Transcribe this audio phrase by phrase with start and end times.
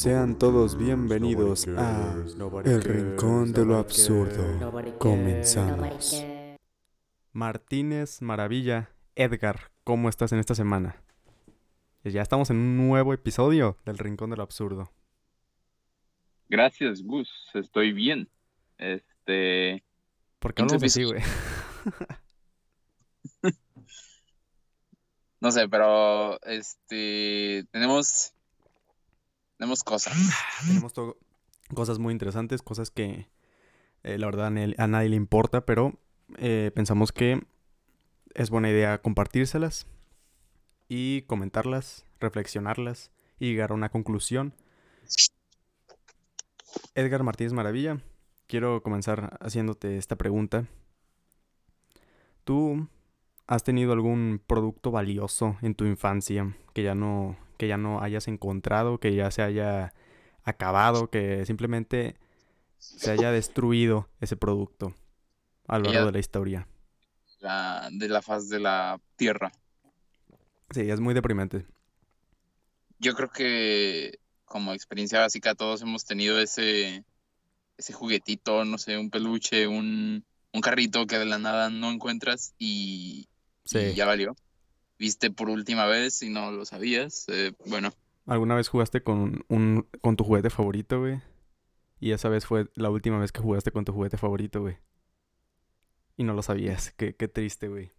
[0.00, 2.14] Sean todos bienvenidos a
[2.64, 4.98] El Rincón de lo Absurdo.
[4.98, 6.24] Comenzamos.
[7.34, 11.02] Martínez Maravilla, Edgar, ¿cómo estás en esta semana?
[12.02, 14.90] Ya estamos en un nuevo episodio del Rincón de lo Absurdo.
[16.48, 17.30] Gracias, Gus.
[17.52, 18.30] Estoy bien.
[18.78, 19.84] Este.
[20.38, 21.20] ¿Por qué hablamos así, güey?
[25.40, 28.32] no sé, pero este tenemos
[29.60, 30.16] tenemos cosas.
[30.66, 30.94] tenemos
[31.74, 33.28] cosas muy interesantes, cosas que
[34.02, 36.00] eh, la verdad a nadie le importa, pero
[36.38, 37.42] eh, pensamos que
[38.32, 39.86] es buena idea compartírselas
[40.88, 44.54] y comentarlas, reflexionarlas y llegar a una conclusión.
[46.94, 48.00] Edgar Martínez Maravilla,
[48.46, 50.68] quiero comenzar haciéndote esta pregunta.
[52.44, 52.88] ¿Tú
[53.46, 58.26] has tenido algún producto valioso en tu infancia que ya no que ya no hayas
[58.26, 59.92] encontrado, que ya se haya
[60.44, 62.16] acabado, que simplemente
[62.78, 64.94] se haya destruido ese producto
[65.68, 66.66] a lo largo de la historia?
[67.90, 69.52] de la faz de la tierra.
[70.70, 71.66] Sí, es muy deprimente.
[72.98, 77.04] Yo creo que como experiencia básica todos hemos tenido ese,
[77.76, 82.54] ese juguetito, no sé, un peluche, un, un carrito que de la nada no encuentras
[82.58, 83.28] y,
[83.70, 84.34] ya valió.
[85.00, 87.24] Viste por última vez y no lo sabías.
[87.28, 87.90] Eh, bueno.
[88.26, 91.22] ¿Alguna vez jugaste con, un, con tu juguete favorito, güey?
[92.00, 94.76] Y esa vez fue la última vez que jugaste con tu juguete favorito, güey.
[96.18, 96.92] Y no lo sabías.
[96.98, 97.92] Qué, qué triste, güey.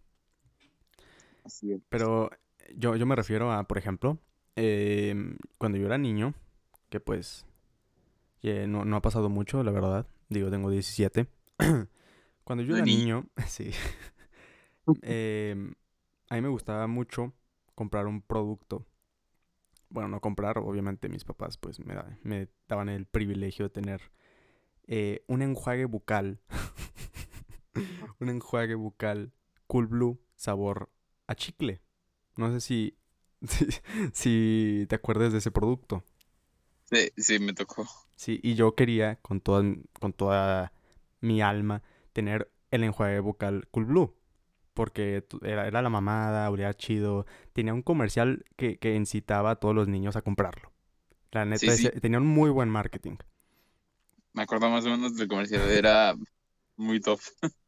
[1.42, 1.80] Así es.
[1.88, 2.30] Pero
[2.76, 4.20] yo, yo me refiero a, por ejemplo,
[4.54, 6.34] em, cuando yo era niño,
[6.88, 7.46] que pues
[8.44, 10.06] no, no, ha pasado mucho, la verdad.
[10.28, 11.26] Digo, tengo 17.
[12.44, 13.72] cuando yo era niño, sí.
[15.02, 15.74] Em,
[16.32, 17.34] a mí me gustaba mucho
[17.74, 18.86] comprar un producto.
[19.90, 24.00] Bueno, no comprar, obviamente mis papás pues me, me daban el privilegio de tener
[24.86, 26.40] eh, un enjuague bucal.
[28.18, 29.34] un enjuague bucal
[29.66, 30.90] Cool Blue sabor
[31.26, 31.82] a chicle.
[32.36, 32.96] No sé si,
[34.14, 36.02] si, te acuerdas de ese producto.
[36.84, 37.86] Sí, sí, me tocó.
[38.16, 39.62] Sí, y yo quería con toda,
[40.00, 40.72] con toda
[41.20, 41.82] mi alma
[42.14, 44.14] tener el enjuague bucal Cool Blue.
[44.74, 47.26] Porque era, la mamada, olía chido.
[47.52, 50.72] Tenía un comercial que, incitaba a todos los niños a comprarlo.
[51.30, 53.16] La neta, tenía un muy buen marketing.
[54.32, 56.14] Me acuerdo más o menos del comercial, era
[56.76, 57.20] muy top.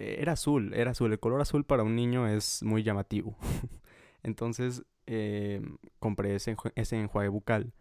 [0.00, 1.12] Eh, era azul, era azul.
[1.12, 3.36] El color azul para un niño es muy llamativo.
[4.22, 5.60] Entonces eh,
[5.98, 7.74] compré ese, ese, enjuague bucal.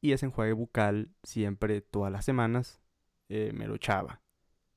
[0.00, 2.80] Y ese enjuague bucal siempre, todas las semanas,
[3.28, 4.22] eh, me lo echaba.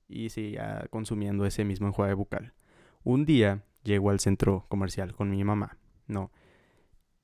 [0.08, 2.54] Y seguía consumiendo ese mismo enjuague bucal.
[3.04, 6.32] Un día llego al centro comercial con mi mamá, ¿no?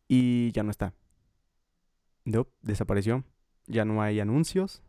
[0.07, 0.93] Y ya no está.
[2.25, 3.23] No, desapareció.
[3.67, 4.81] Ya no hay anuncios.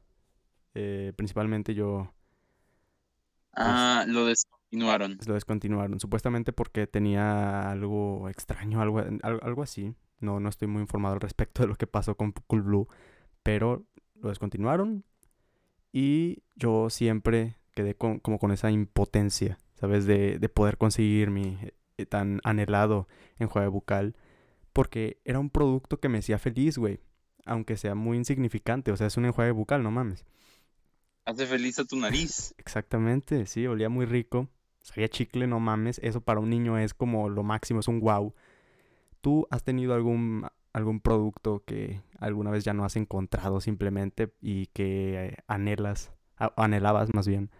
[0.72, 2.12] principalmente yo...
[3.52, 5.18] Pues ah, lo des descontinuaron.
[5.26, 9.94] Lo descontinuaron, supuestamente porque tenía algo extraño, algo, algo así.
[10.20, 12.88] No, no estoy muy informado al respecto de lo que pasó con Cool Blue,
[13.42, 13.84] pero
[14.16, 15.04] lo descontinuaron
[15.92, 20.06] y yo siempre quedé con, como con esa impotencia, ¿sabes?
[20.06, 21.58] De, de poder conseguir mi
[21.96, 23.08] eh, tan anhelado
[23.38, 24.16] enjuague bucal,
[24.72, 27.00] porque era un producto que me hacía feliz, güey,
[27.44, 30.24] aunque sea muy insignificante, o sea, es un enjuague bucal, no mames.
[31.24, 32.54] Hace feliz a tu nariz.
[32.58, 34.48] Exactamente, sí, olía muy rico
[34.88, 38.34] sabía chicle, no mames, eso para un niño es como lo máximo, es un wow.
[39.20, 44.66] ¿Tú has tenido algún, algún producto que alguna vez ya no has encontrado simplemente y
[44.68, 46.12] que anhelas,
[46.56, 47.50] anhelabas más bien,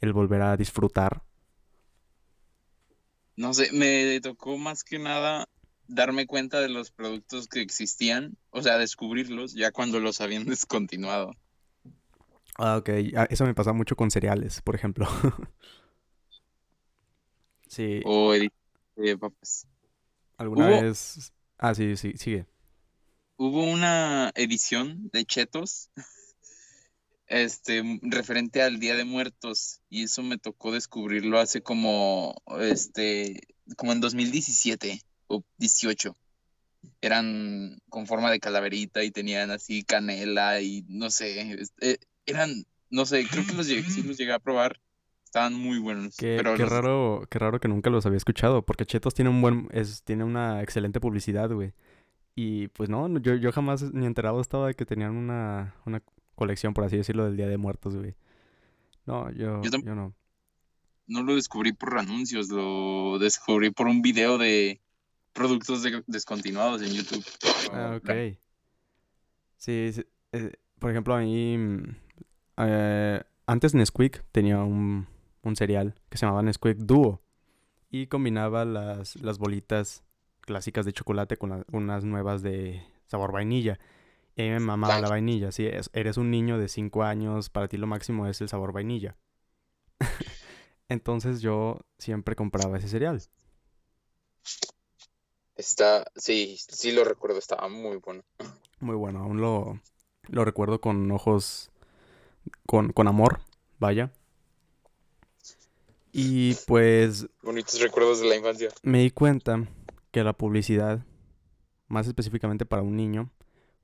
[0.00, 1.22] el volver a disfrutar?
[3.36, 5.48] No sé, me tocó más que nada
[5.88, 11.32] darme cuenta de los productos que existían, o sea, descubrirlos ya cuando los habían descontinuado.
[12.58, 12.88] Ah, ok.
[13.16, 15.06] Ah, eso me pasa mucho con cereales, por ejemplo.
[17.68, 18.00] Sí.
[18.04, 19.66] O de papas.
[20.38, 21.32] ¿Alguna vez?
[21.58, 22.46] Ah, sí, sí, sigue.
[23.36, 25.90] Hubo una edición de Chetos,
[27.26, 33.40] este, referente al Día de Muertos, y eso me tocó descubrirlo hace como, este,
[33.76, 36.16] como en 2017 o 18.
[37.00, 43.06] Eran con forma de calaverita y tenían así canela y no sé, eh, eran, no
[43.06, 44.80] sé, creo que los sí los llegué a probar
[45.26, 46.16] Estaban muy buenos.
[46.16, 50.02] Qué, raro, qué raro que nunca los había escuchado, porque Chetos tiene un buen, es,
[50.02, 51.74] tiene una excelente publicidad, güey.
[52.36, 56.00] Y pues no, yo, yo jamás ni enterado estaba de que tenían una, una
[56.36, 58.14] colección, por así decirlo, del Día de Muertos, güey.
[59.06, 60.14] No, yo, yo, no.
[61.08, 64.80] No lo descubrí por anuncios, lo descubrí por un video de
[65.32, 67.24] productos descontinuados en YouTube.
[67.72, 68.10] Ah, ok.
[69.56, 71.96] Sí, sí, eh, por ejemplo, a mí, mm,
[72.58, 75.06] eh, antes Nesquik tenía un,
[75.42, 77.22] un cereal que se llamaba Nesquik Duo
[77.90, 80.02] y combinaba las, las bolitas
[80.40, 83.78] clásicas de chocolate con la- unas nuevas de sabor vainilla.
[84.36, 87.50] Y a mí me mamaba la vainilla, sí, es- eres un niño de 5 años,
[87.50, 89.16] para ti lo máximo es el sabor vainilla.
[90.88, 93.22] Entonces yo siempre compraba ese cereal.
[95.54, 98.22] Está, sí, sí lo recuerdo, estaba muy bueno.
[98.80, 99.80] Muy bueno, aún lo,
[100.28, 101.70] lo recuerdo con ojos,
[102.66, 103.40] con, con amor,
[103.78, 104.12] vaya.
[106.12, 108.68] Y pues Bonitos recuerdos de la infancia.
[108.82, 109.66] me di cuenta
[110.10, 111.04] que la publicidad,
[111.88, 113.30] más específicamente para un niño,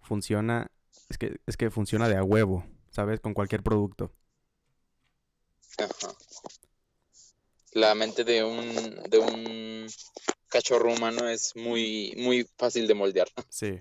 [0.03, 0.71] funciona,
[1.09, 3.21] es que, es que funciona de a huevo, ¿sabes?
[3.21, 4.13] Con cualquier producto.
[5.79, 6.15] Ajá.
[7.73, 9.87] La mente de un, de un
[10.49, 13.29] cachorro humano es muy, muy fácil de moldear.
[13.49, 13.81] Sí.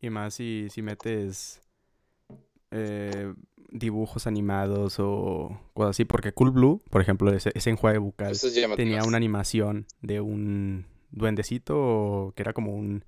[0.00, 1.60] Y más si, si metes
[2.70, 3.34] eh,
[3.70, 8.30] dibujos animados o cosas así, porque Cool Blue, por ejemplo, ese, ese enjuague bucal.
[8.32, 13.04] Es tenía una animación de un duendecito que era como un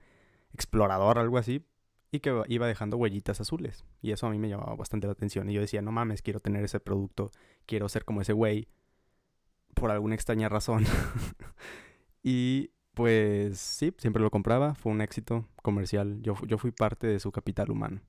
[0.53, 1.65] explorador, algo así,
[2.13, 3.85] y que iba dejando huellitas azules.
[4.03, 5.49] Y eso a mí me llamaba bastante la atención.
[5.49, 7.31] Y yo decía, no mames, quiero tener ese producto,
[7.67, 8.69] quiero ser como ese güey,
[9.75, 10.85] por alguna extraña razón.
[12.23, 16.21] y pues sí, siempre lo compraba, fue un éxito comercial.
[16.23, 18.01] Yo, yo fui parte de su capital humano.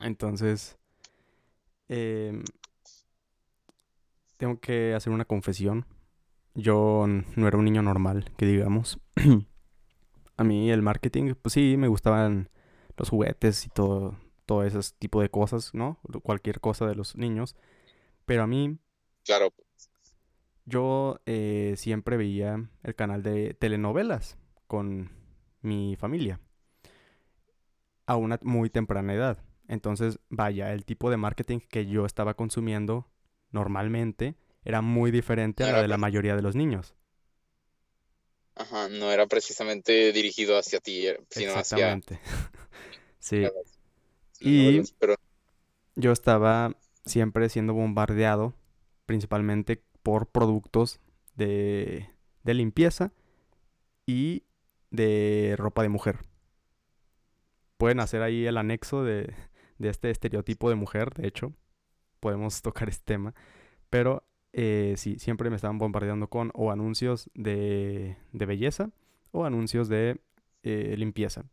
[0.00, 0.78] Entonces,
[1.88, 2.44] em,
[4.36, 5.86] tengo que hacer una confesión.
[6.54, 9.00] Yo no era un niño normal, que digamos.
[10.36, 12.48] A mí el marketing, pues sí, me gustaban
[12.98, 14.16] los juguetes y todo,
[14.46, 16.00] todo ese tipo de cosas, ¿no?
[16.22, 17.56] Cualquier cosa de los niños.
[18.26, 18.78] Pero a mí,
[19.24, 19.52] Claro,
[20.64, 24.36] yo eh, siempre veía el canal de telenovelas
[24.66, 25.10] con
[25.62, 26.40] mi familia
[28.06, 29.38] a una muy temprana edad.
[29.68, 33.06] Entonces, vaya, el tipo de marketing que yo estaba consumiendo
[33.50, 34.34] normalmente
[34.64, 36.94] era muy diferente a la de la mayoría de los niños.
[38.54, 42.20] ajá, no era precisamente dirigido hacia ti, eh, sino hacia Exactamente.
[43.28, 43.46] Sí,
[44.40, 44.82] Y-
[45.96, 48.54] yo estaba siempre siendo bombardeado
[49.06, 51.00] principalmente por productos
[51.34, 52.08] de,
[52.44, 53.12] de limpieza
[54.06, 54.44] y
[54.90, 56.20] de ropa de mujer.
[57.76, 59.34] Pueden hacer ahí el anexo de,
[59.78, 61.52] de este estereotipo de mujer, de hecho,
[62.20, 63.34] podemos tocar este tema,
[63.90, 68.90] pero eh, sí, siempre me estaban bombardeando con o anuncios de, de belleza
[69.32, 70.20] o anuncios de
[70.64, 71.44] eh, limpieza.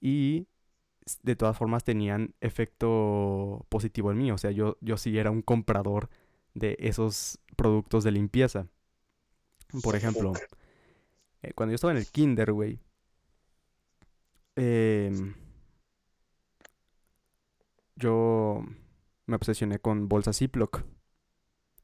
[0.00, 0.48] Y
[1.22, 4.30] de todas formas tenían efecto positivo en mí.
[4.32, 6.08] O sea, yo, yo sí era un comprador
[6.54, 8.66] de esos productos de limpieza.
[9.82, 10.32] Por ejemplo,
[11.42, 12.80] eh, cuando yo estaba en el kinder, güey.
[14.56, 15.34] em,
[17.96, 18.64] yo
[19.26, 20.82] me obsesioné con bolsas Ziploc.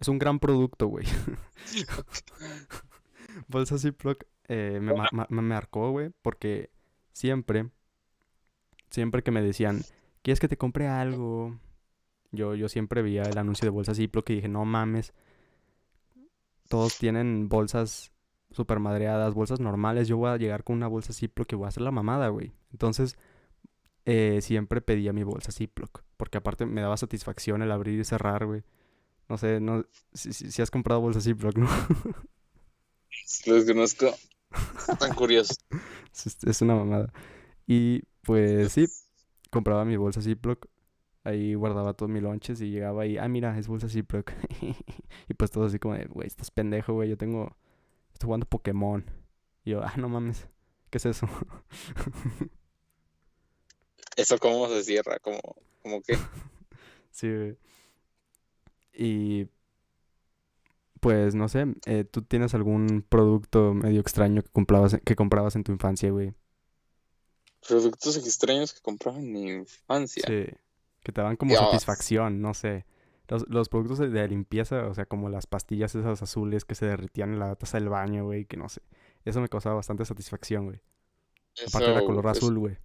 [0.00, 1.06] Es un gran producto, güey.
[3.48, 6.70] Bolsa Ziploc eh, me, ma- me marcó, güey, porque
[7.12, 7.70] siempre,
[8.94, 9.82] siempre que me decían,
[10.22, 11.58] ¿quieres que te compre algo?
[12.32, 15.12] Yo, yo siempre veía el anuncio de bolsa Ziploc y dije, no mames,
[16.68, 18.12] todos tienen bolsas
[18.50, 21.68] super madreadas, bolsas normales, yo voy a llegar con una bolsa Ziploc y voy a
[21.68, 22.52] hacer la mamada, güey.
[22.72, 23.16] Entonces,
[24.06, 28.46] eh, siempre pedía mi bolsa Ziploc, porque aparte me daba satisfacción el abrir y cerrar,
[28.46, 28.62] güey.
[29.28, 31.68] No sé, no, si, si- si has comprado bolsa Ziploc, ¿no?
[33.46, 34.14] los conozco.
[34.98, 35.56] Tan curiosos.
[36.14, 37.12] Es, es una mamada.
[37.66, 38.86] Y pues sí,
[39.50, 40.66] compraba mi bolsa Ziploc.
[41.22, 44.30] Ahí guardaba todos mis lonches y llegaba y, ah, mira, es bolsa Ziploc.
[45.28, 47.08] y pues todo así como de, güey, estás pendejo, güey.
[47.08, 47.56] Yo tengo,
[48.12, 49.04] estoy jugando Pokémon.
[49.64, 50.46] Y yo, ah, no mames,
[50.90, 51.26] ¿qué es eso?
[54.16, 55.40] Eso cómo se cierra, como,
[55.82, 56.16] como que
[57.10, 57.56] sí, güey.
[58.92, 59.48] Y
[61.00, 65.64] pues no sé, eh, ¿tú tienes algún producto medio extraño que comprabas, que comprabas en
[65.64, 66.34] tu infancia, güey?
[67.66, 70.24] Productos extraños que compraba en mi infancia.
[70.26, 70.46] Sí,
[71.02, 71.62] que te daban como Dios.
[71.62, 72.86] satisfacción, no sé.
[73.28, 77.32] Los, los productos de, limpieza, o sea, como las pastillas esas azules que se derritían
[77.32, 78.82] en la taza del baño, güey, que no sé.
[79.24, 80.80] Eso me causaba bastante satisfacción, güey.
[81.66, 82.76] Aparte era color pues, azul, güey.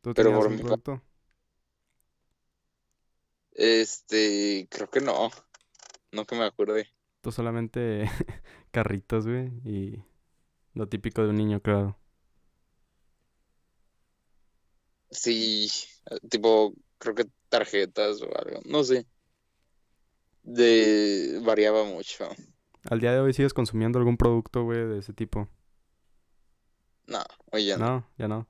[0.00, 1.02] ¿Tú Pero por un mi producto?
[3.52, 5.30] Este, creo que no.
[6.12, 6.88] No que me acuerde.
[7.20, 8.08] Tú solamente
[8.70, 10.04] carritos, güey, y
[10.76, 11.98] lo típico de un niño, claro.
[15.10, 15.68] Sí,
[16.28, 18.60] tipo, creo que tarjetas o algo.
[18.66, 19.06] No sé.
[20.42, 22.28] De variaba mucho.
[22.90, 25.48] ¿Al día de hoy sigues consumiendo algún producto, güey, de ese tipo?
[27.06, 27.86] No, Oye, ya no.
[27.86, 28.48] No, ya no.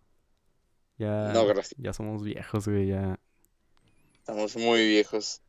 [0.98, 1.74] Ya, No, gracias.
[1.78, 3.20] ya somos viejos, güey, ya.
[4.18, 5.42] Estamos muy viejos.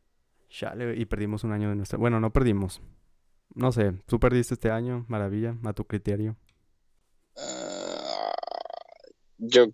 [0.48, 1.98] Chale, y perdimos un año de nuestra...
[1.98, 2.80] Bueno, no perdimos.
[3.54, 6.36] No sé, tú perdiste este año, maravilla, a tu criterio.
[7.38, 8.32] Ah,
[9.38, 9.66] yo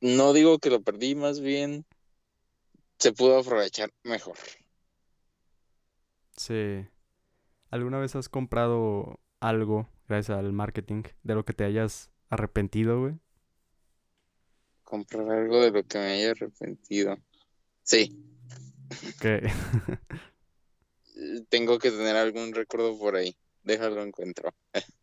[0.00, 1.84] no digo que lo perdí, más bien
[2.98, 4.36] se pudo aprovechar mejor.
[6.36, 6.86] Sí.
[7.70, 13.14] ¿Alguna vez has comprado algo gracias al marketing de lo que te hayas arrepentido, güey?
[14.84, 17.16] Comprar algo de lo que me haya arrepentido.
[17.82, 18.22] Sí,
[19.22, 19.48] eh,
[21.48, 23.36] tengo que tener algún recuerdo por ahí.
[23.62, 24.54] Déjalo encuentro.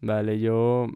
[0.00, 0.86] Vale, yo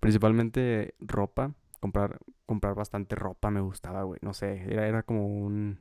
[0.00, 5.78] principalmente ropa, comprar comprar bastante ropa me gustaba, güey, no sé, era, era como un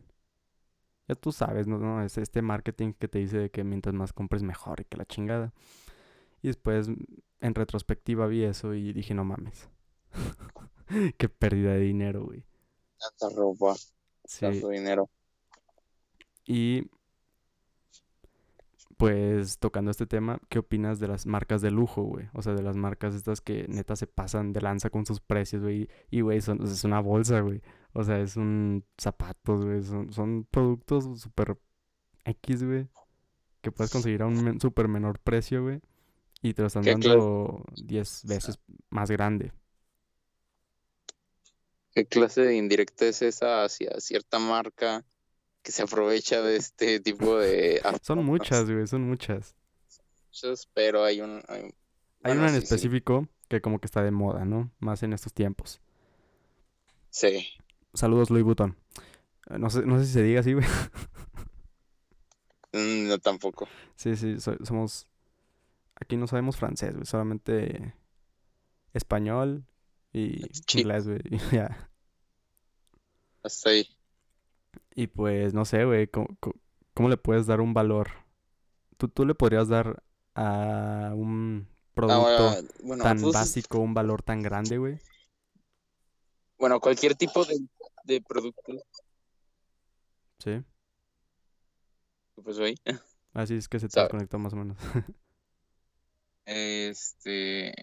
[1.07, 1.79] ya tú sabes, ¿no?
[1.79, 2.03] ¿no?
[2.03, 5.05] Es este marketing que te dice de que mientras más compres mejor y que la
[5.05, 5.53] chingada.
[6.41, 6.89] Y después
[7.41, 9.69] en retrospectiva vi eso y dije, no mames.
[11.17, 12.43] Qué pérdida de dinero, güey.
[12.97, 13.75] Tanta ropa,
[14.25, 14.45] Sí.
[14.45, 15.09] tanto dinero.
[16.45, 16.89] Y
[18.99, 22.27] pues tocando este tema, ¿qué opinas de las marcas de lujo, güey?
[22.33, 25.61] O sea, de las marcas estas que neta se pasan de lanza con sus precios,
[25.61, 25.87] güey.
[26.11, 27.61] Y, güey, son, es una bolsa, güey.
[27.93, 29.81] O sea, es un zapatos, güey.
[29.83, 31.57] Son, son productos súper
[32.25, 32.89] X, güey.
[33.61, 35.79] Que puedes conseguir a un men- súper menor precio, güey.
[36.41, 39.53] Y te lo están ¿Qué cla- dando 10 veces más grande.
[41.95, 45.05] ¿Qué clase de indirecta es esa hacia cierta marca
[45.69, 49.53] que se aprovecha de este tipo de Son muchas, güey, son muchas.
[50.29, 51.43] Muchas, pero hay un...
[51.47, 51.73] hay- Hay
[52.23, 52.63] bueno, una en sí, sí.
[52.73, 54.71] específico que como que está de moda, ¿no?
[54.79, 55.79] Más en estos tiempos.
[57.11, 57.47] Sí.
[57.93, 58.75] Saludos, Louis Vuitton.
[59.49, 60.65] Eh, No sé, no sé si se diga así, güey.
[62.71, 63.67] Mm, No, tampoco.
[63.95, 65.07] Sí, sí, so- somos...
[65.95, 67.05] Aquí no sabemos francés, güey.
[67.05, 67.93] Solamente
[68.93, 69.65] español
[70.13, 70.41] y
[70.73, 71.19] inglés, güey.
[71.51, 71.89] Ya.
[73.43, 73.87] Hasta ahí.
[74.99, 76.07] Y pues, no sé, güey.
[76.07, 76.27] ¿cómo,
[76.93, 78.09] cómo- le puedes dar un valor?
[78.97, 80.03] ¿Tú, tú le podrías dar
[80.35, 84.99] a un producto Ahora, bueno, tan pues, básico un valor tan grande, güey?
[86.57, 87.55] bueno, cualquier tipo de,
[88.03, 88.73] de producto,
[90.39, 90.61] Sí.
[92.43, 92.75] pues ahí,
[93.33, 94.77] Así es que se te desconectó más o menos.
[96.45, 97.73] este,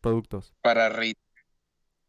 [0.00, 0.54] Productos.
[0.62, 1.16] para re-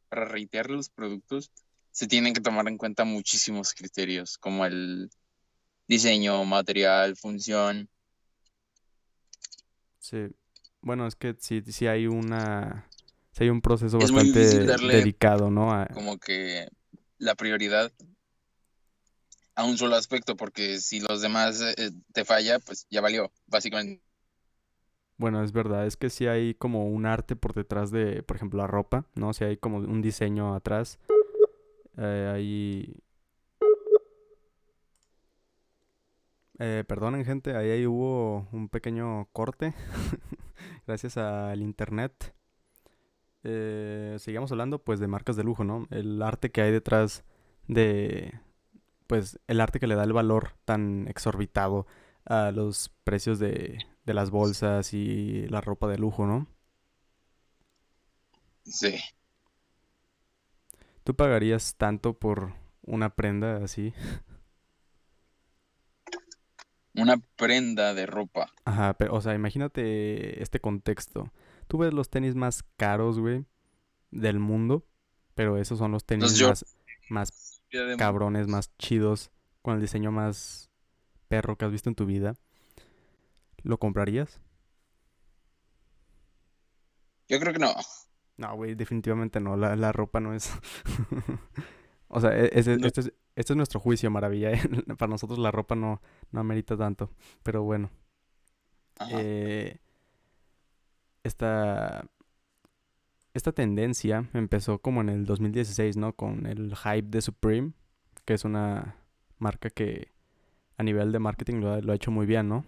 [0.10, 1.52] para reitear los productos,
[1.96, 5.10] se tienen que tomar en cuenta muchísimos criterios, como el
[5.88, 7.90] diseño, material, función.
[10.00, 10.28] Sí.
[10.82, 12.90] Bueno, es que sí, sí hay una...
[13.32, 14.40] Sí hay un proceso Es bastante
[14.88, 15.72] dedicado, ¿no?
[15.72, 16.68] A- como que
[17.18, 17.94] la prioridad
[19.56, 24.04] a un solo aspecto, porque si los demás eh, te falla, pues ya valió, básicamente.
[25.18, 28.58] Bueno, es verdad, es que sí hay como un arte por detrás de, por ejemplo,
[28.60, 29.34] la ropa, ¿no?
[29.34, 31.00] Sí hay como un diseño atrás.
[31.98, 32.96] Eh, ahí...
[36.60, 39.74] Eh, perdonen, gente, ahí, ahí hubo un pequeño corte
[40.88, 42.34] gracias al internet.
[43.44, 44.18] Eh,
[44.52, 45.88] hablando, pues, de marcas de lujo, ¿no?
[45.92, 47.24] El arte que hay detrás
[47.68, 48.34] de,
[49.08, 51.88] pues, el arte que le da el valor tan exorbitado
[52.25, 56.48] a los precios de, de las bolsas y la ropa de lujo, ¿no?
[58.64, 58.96] Sí.
[61.06, 63.94] ¿Tú pagarías tanto por una prenda así?
[66.96, 68.52] Una prenda de ropa.
[68.66, 71.32] Ajá, pero, o sea, imagínate este contexto.
[71.68, 73.46] Tú ves los tenis más caros, güey,
[74.10, 74.88] del mundo,
[75.36, 76.42] pero esos son los tenis
[77.10, 77.62] más,
[78.00, 79.30] cabrones, más chidos,
[79.62, 80.72] con el diseño más
[81.28, 82.34] perro que has visto en tu vida.
[83.62, 84.40] ¿Lo comprarías?
[87.28, 87.76] Yo creo que no.
[88.38, 89.56] No, güey, definitivamente no.
[89.56, 90.51] La, la ropa no es.
[92.08, 92.88] o sea, e- No.
[92.88, 94.51] este, es, este es nuestro juicio, maravilla.
[94.51, 94.62] ¿eh?
[94.98, 96.01] Para nosotros la ropa no,
[96.32, 97.12] no amerita tanto.
[97.44, 97.89] Pero bueno.
[99.10, 99.77] Eh,
[101.24, 102.06] esta,
[103.34, 106.13] esta tendencia empezó como en el 2016, ¿no?
[106.13, 107.74] Con el hype de Supreme,
[108.25, 108.98] que es una
[109.39, 110.12] marca que
[110.77, 112.65] a nivel de marketing lo ha, lo ha hecho muy bien, ¿no?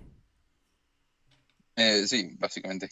[1.75, 2.89] Eh, sí, básicamente.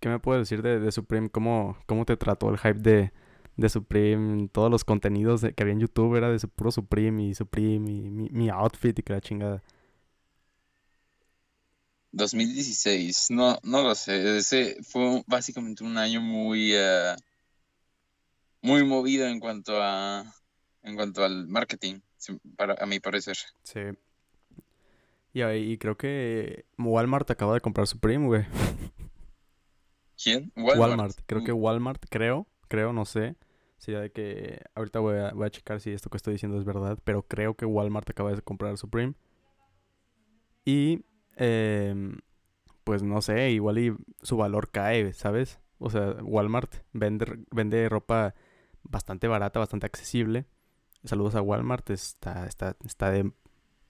[0.00, 1.28] ¿Qué me puedes decir de, de Supreme?
[1.30, 3.12] ¿Cómo, cómo te trató el hype de,
[3.56, 4.48] de Supreme?
[4.48, 8.10] Todos los contenidos que había en YouTube era de su puro Supreme y Supreme y
[8.10, 9.62] mi, mi outfit y que la chingada.
[12.12, 14.38] 2016, no, no lo sé.
[14.38, 17.14] Ese fue básicamente un año muy, eh,
[18.62, 20.24] muy movido en cuanto a,
[20.82, 22.00] en cuanto al marketing,
[22.56, 23.36] para, a mi parecer.
[23.62, 23.80] Sí.
[25.32, 28.46] Y, ahí- y creo que Walmart acaba de comprar Supreme, güey.
[30.22, 30.52] ¿Quién?
[30.56, 31.16] Walmart.
[31.26, 33.36] Creo que Walmart, creo, creo, no sé.
[33.78, 36.64] Sería de que ahorita voy a, voy a checar si esto que estoy diciendo es
[36.64, 39.14] verdad, pero creo que Walmart acaba de comprar Supreme.
[40.64, 41.04] Y,
[41.36, 42.18] em,
[42.82, 45.60] pues no sé, igual y su valor cae, ¿sabes?
[45.78, 48.34] O sea, Walmart vende, vende ropa
[48.82, 50.46] bastante barata, bastante accesible.
[51.04, 53.32] Saludos a Walmart, está, está, está de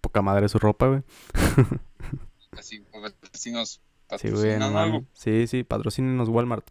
[0.03, 1.03] poca madre su ropa, güey.
[2.53, 2.85] Así,
[3.33, 3.81] si nos
[4.17, 6.69] sí, güey, no, sí, sí, patrocínenos Walmart.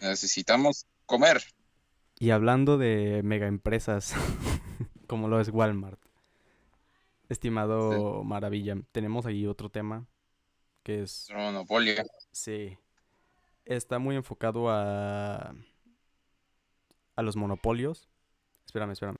[0.00, 1.42] Necesitamos comer.
[2.18, 4.14] Y hablando de mega empresas,
[5.06, 6.00] como lo es Walmart,
[7.28, 10.06] estimado Maravilla, tenemos ahí otro tema
[10.82, 11.28] que es...
[11.34, 11.94] Monopolio.
[12.30, 12.78] Sí.
[13.64, 15.54] Está muy enfocado a...
[17.16, 18.08] a los monopolios.
[18.66, 19.16] Espérame, espérame.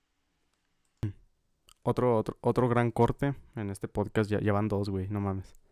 [1.83, 4.30] Otro, otro, otro gran corte en este podcast.
[4.30, 5.63] Ya, van dos, güey, no mames.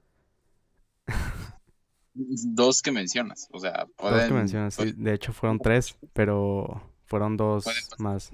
[2.15, 4.93] Dos que mencionas, o sea, Dos que mencionas, sí.
[4.93, 7.65] De hecho fueron tres, pero fueron dos
[7.99, 8.33] más.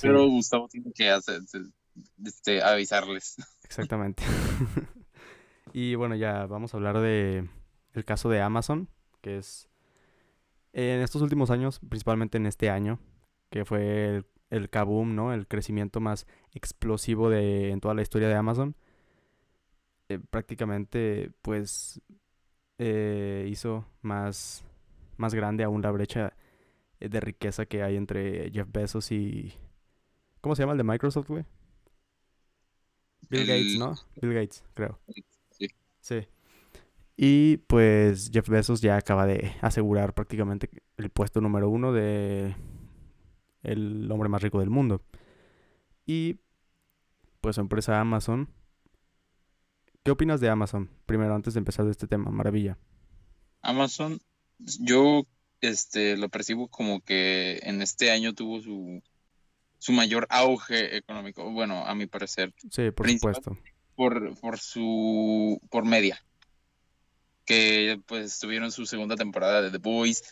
[0.00, 1.40] Pero Gustavo tiene que hacer,
[2.24, 3.36] este, avisarles.
[3.64, 4.22] Exactamente.
[5.72, 7.48] y bueno, ya vamos a hablar de
[7.94, 8.88] el caso de Amazon,
[9.20, 9.68] que es
[10.72, 13.00] en estos últimos años, principalmente en este año,
[13.50, 15.32] que fue el, el kaboom, ¿no?
[15.32, 18.76] El crecimiento más explosivo de, en toda la historia de Amazon.
[20.08, 22.00] Eh, prácticamente, pues,
[22.78, 24.64] eh, hizo más,
[25.16, 26.32] más grande aún la brecha
[27.00, 29.54] eh, de riqueza que hay entre Jeff Bezos y...
[30.40, 31.44] ¿Cómo se llama el de Microsoft, güey?
[33.28, 33.94] Bill Gates, ¿no?
[34.22, 34.98] Bill Gates, creo.
[35.50, 35.68] Sí.
[36.00, 36.26] Sí.
[37.16, 42.54] Y pues Jeff Bezos ya acaba de asegurar prácticamente el puesto número uno de
[43.62, 45.02] el hombre más rico del mundo.
[46.06, 46.38] Y
[47.40, 48.48] pues su empresa Amazon.
[50.02, 50.90] ¿Qué opinas de Amazon?
[51.06, 52.78] Primero, antes de empezar de este tema, maravilla.
[53.62, 54.20] Amazon,
[54.80, 55.26] yo
[55.60, 59.02] este, lo percibo como que en este año tuvo su,
[59.78, 62.54] su mayor auge económico, bueno, a mi parecer.
[62.70, 63.58] Sí, por supuesto.
[63.94, 66.24] Por, por su, por media,
[67.44, 70.22] que pues tuvieron su segunda temporada de The Boys,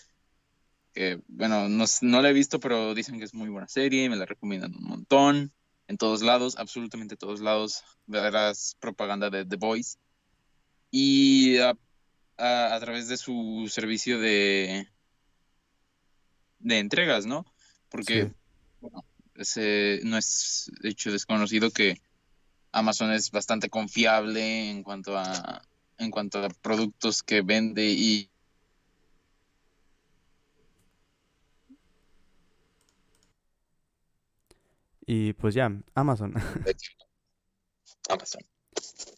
[0.92, 4.08] que bueno, no, no la he visto, pero dicen que es muy buena serie, y
[4.08, 5.52] me la recomiendan un montón,
[5.88, 9.98] en todos lados, absolutamente todos lados, verás propaganda de The Boys.
[10.90, 11.76] Y a,
[12.36, 14.88] a través de su servicio de,
[16.58, 17.44] de entregas, ¿no?
[17.88, 18.32] Porque,
[18.80, 22.00] bueno, no es hecho desconocido que
[22.72, 25.62] Amazon es bastante confiable en cuanto a
[25.98, 28.30] en cuanto a productos que vende y
[35.06, 36.34] y pues ya Amazon.
[38.08, 38.42] Amazon.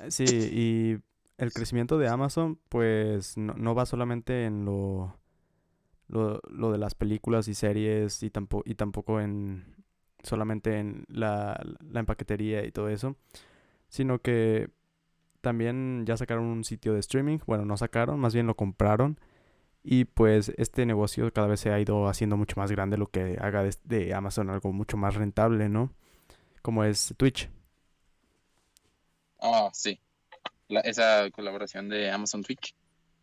[0.08, 0.98] Sí y
[1.38, 5.18] el crecimiento de Amazon pues no, no va solamente en lo
[6.08, 9.76] lo, lo de las películas y series y, tampoco, y tampoco en
[10.22, 13.16] solamente en la, la empaquetería y todo eso,
[13.88, 14.70] sino que
[15.40, 19.18] también ya sacaron un sitio de streaming, bueno, no sacaron, más bien lo compraron
[19.82, 23.38] y pues este negocio cada vez se ha ido haciendo mucho más grande, lo que
[23.40, 25.92] haga de, Amazon algo mucho más rentable, ¿no?
[26.62, 27.48] Como es Twitch.
[29.40, 30.00] Ah, sí.
[30.84, 32.74] esa colaboración de Amazon Twitch.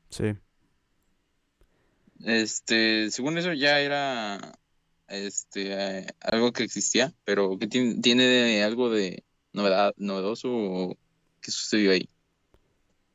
[0.10, 0.34] Sí.
[2.24, 4.58] Este, según eso ya era
[5.08, 10.98] este eh, algo que existía, pero que tiene, tiene algo de novedad, novedoso o
[11.42, 12.10] qué sucedió ahí.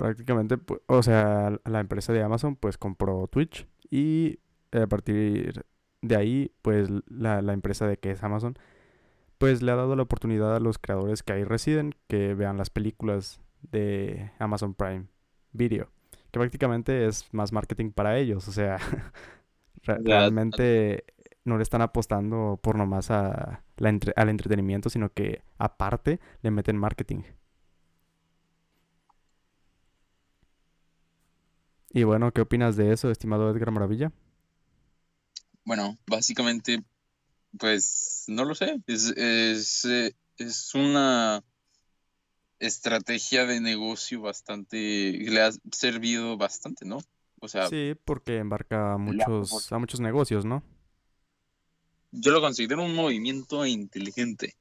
[0.00, 4.40] Prácticamente, o sea, la empresa de Amazon pues compró Twitch y
[4.72, 5.64] a partir
[6.02, 8.58] de ahí, pues la, la empresa de que es Amazon,
[9.38, 12.70] pues le ha dado la oportunidad a los creadores que ahí residen que vean las
[12.70, 15.06] películas de Amazon Prime
[15.52, 15.90] Video
[16.30, 18.78] que prácticamente es más marketing para ellos, o sea,
[19.82, 21.04] realmente
[21.44, 26.76] no le están apostando por nomás a la al entretenimiento, sino que aparte le meten
[26.76, 27.22] marketing.
[31.92, 34.12] Y bueno, ¿qué opinas de eso, estimado Edgar Maravilla?
[35.64, 36.84] Bueno, básicamente,
[37.58, 41.42] pues no lo sé, es, es, eh, es una
[42.60, 46.98] estrategia de negocio bastante, le ha servido bastante, ¿no?
[47.40, 50.62] O sea, sí, porque embarca a muchos, a muchos negocios, ¿no?
[52.12, 54.54] Yo lo considero un movimiento inteligente.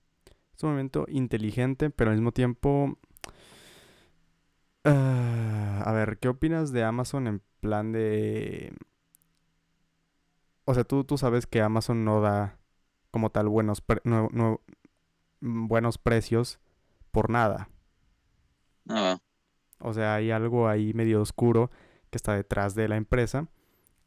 [0.55, 2.97] Es un movimiento inteligente, pero al mismo tiempo...
[4.85, 8.73] Ah, a ver, ¿qué opinas de Amazon en plan de...
[10.65, 12.59] O sea, tú, tú sabes que Amazon no da
[13.11, 13.83] como tal buenos,
[15.41, 16.59] buenos precios
[17.11, 17.69] por nada.
[18.87, 19.19] Ah.
[19.79, 21.71] O sea, hay algo ahí medio oscuro
[22.11, 23.47] que está detrás de la empresa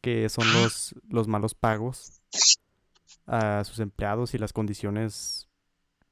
[0.03, 2.21] que son los, los malos pagos
[3.25, 5.47] a sus empleados y las condiciones,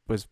[0.06, 0.30] pues,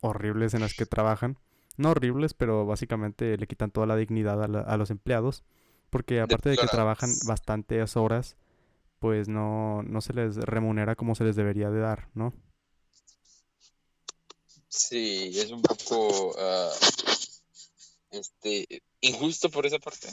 [0.00, 1.36] horribles en las que trabajan.
[1.80, 5.42] No horribles, pero básicamente le quitan toda la dignidad a, los empleados.
[5.88, 8.36] Porque aparte de que trabajan bastantes horas,
[8.98, 12.34] pues no, no se les remunera como se les debería de dar, ¿no?
[14.68, 16.70] Sí, es un poco ah,
[18.10, 20.08] este, injusto por esa parte.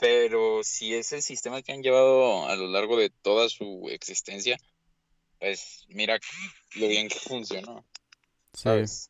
[0.00, 4.58] Pero si es el sistema que han llevado a lo largo de toda su existencia,
[5.38, 6.18] pues mira
[6.74, 7.84] lo bien que funcionó.
[8.52, 9.08] ¿sabes?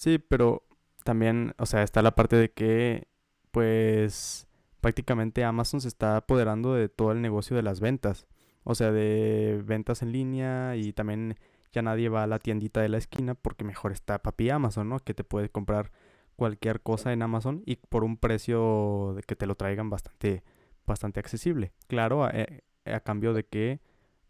[0.00, 0.18] Sí.
[0.18, 0.66] pero
[1.04, 3.08] también, o sea, está la parte de que,
[3.50, 4.48] pues,
[4.80, 8.26] prácticamente Amazon se está apoderando de todo el negocio de las ventas.
[8.64, 11.36] O sea, de ventas en línea y también
[11.72, 15.00] ya nadie va a la tiendita de la esquina porque mejor está Papi Amazon, ¿no?
[15.00, 15.92] Que te puede comprar
[16.36, 20.42] cualquier cosa en Amazon y por un precio de que te lo traigan bastante,
[20.86, 21.72] bastante accesible.
[21.88, 23.80] Claro, a, eh, a cambio de que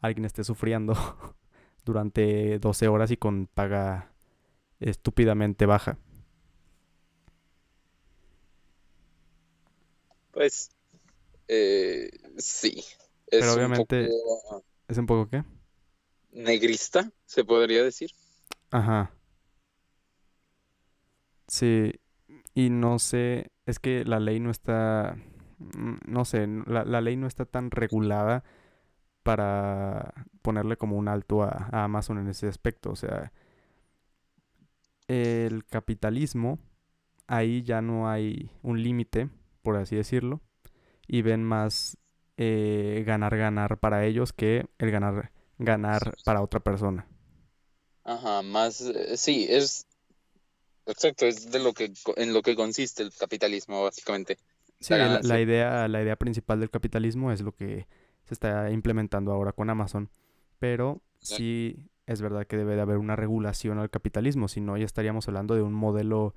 [0.01, 0.95] alguien esté sufriendo
[1.85, 4.13] durante 12 horas y con paga
[4.81, 5.99] estúpidamente baja.
[10.33, 10.71] Pues
[11.49, 12.85] eh, sí.
[13.31, 14.09] Pero obviamente...
[14.89, 15.45] ¿Es un poco qué?
[16.33, 18.11] Negrista, se podría decir.
[18.71, 19.13] Ajá.
[21.47, 21.93] Sí,
[22.55, 25.17] y no sé, es que la ley no está,
[25.59, 28.45] mm, no sé, la, la ley no está tan regulada
[29.23, 32.91] para ponerle como un alto a, Amazon en ese aspecto.
[32.91, 33.33] O sea,
[35.11, 36.61] el capitalismo,
[37.27, 39.29] ahí ya no hay un límite,
[39.63, 40.41] por así decirlo,
[41.09, 41.97] y ven más
[42.37, 47.09] eh, ganar, ganar para ellos que el ganar, ganar para otra persona.
[48.05, 49.85] Ajá, más, eh, sí, es,
[50.87, 54.39] exacto, es de lo que, en lo que consiste el capitalismo, básicamente.
[54.79, 57.87] Sí, la, idea, la idea principal del capitalismo es lo que
[58.27, 60.09] se está implementando ahora con Amazon.
[60.59, 64.85] Pero sí es verdad que debe de haber una regulación al capitalismo, si no ya
[64.85, 66.35] estaríamos hablando de un modelo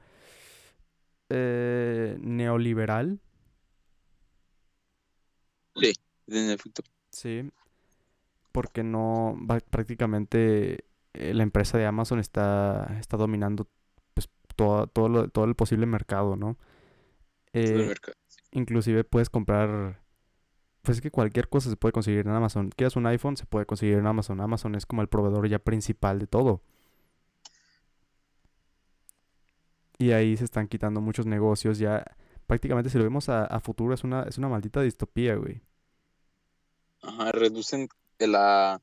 [1.30, 3.20] eh, neoliberal.
[5.76, 5.94] Sí,
[6.28, 6.84] en efecto.
[7.10, 7.50] Sí,
[8.52, 9.36] porque no,
[9.72, 13.68] prácticamente eh, la empresa de Amazon está, está dominando
[14.14, 16.56] pues, todo, todo, todo el posible mercado, ¿no?
[17.54, 17.96] Eh,
[18.52, 20.03] inclusive puedes comprar
[20.84, 22.70] pues es que cualquier cosa se puede conseguir en Amazon.
[22.76, 24.42] Quieras un iPhone, se puede conseguir en Amazon.
[24.42, 26.62] Amazon es como el proveedor ya principal de todo.
[29.98, 31.80] Y ahí se están quitando muchos negocios.
[31.80, 32.04] Ya
[32.48, 35.62] prácticamente si lo vemos a, futuro es una, es una maldita distopía, güey.
[37.02, 37.88] Ajá, reducen
[38.20, 38.82] la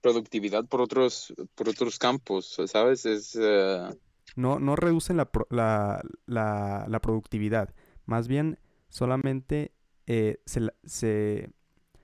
[0.00, 3.04] productividad por otros, por otros campos, ¿sabes?
[3.04, 3.36] Es...
[3.36, 3.88] Eh,
[4.36, 7.74] no, no reducen la, la, la, la productividad.
[8.04, 8.60] Más bien
[8.90, 9.72] solamente
[10.06, 10.70] eh, se,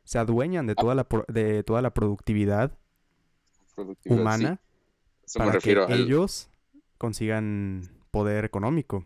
[0.04, 2.76] se, adueñan de toda la, de toda la productividad,
[4.04, 4.60] humana
[5.34, 6.48] para que ellos
[6.98, 9.04] consigan poder económico.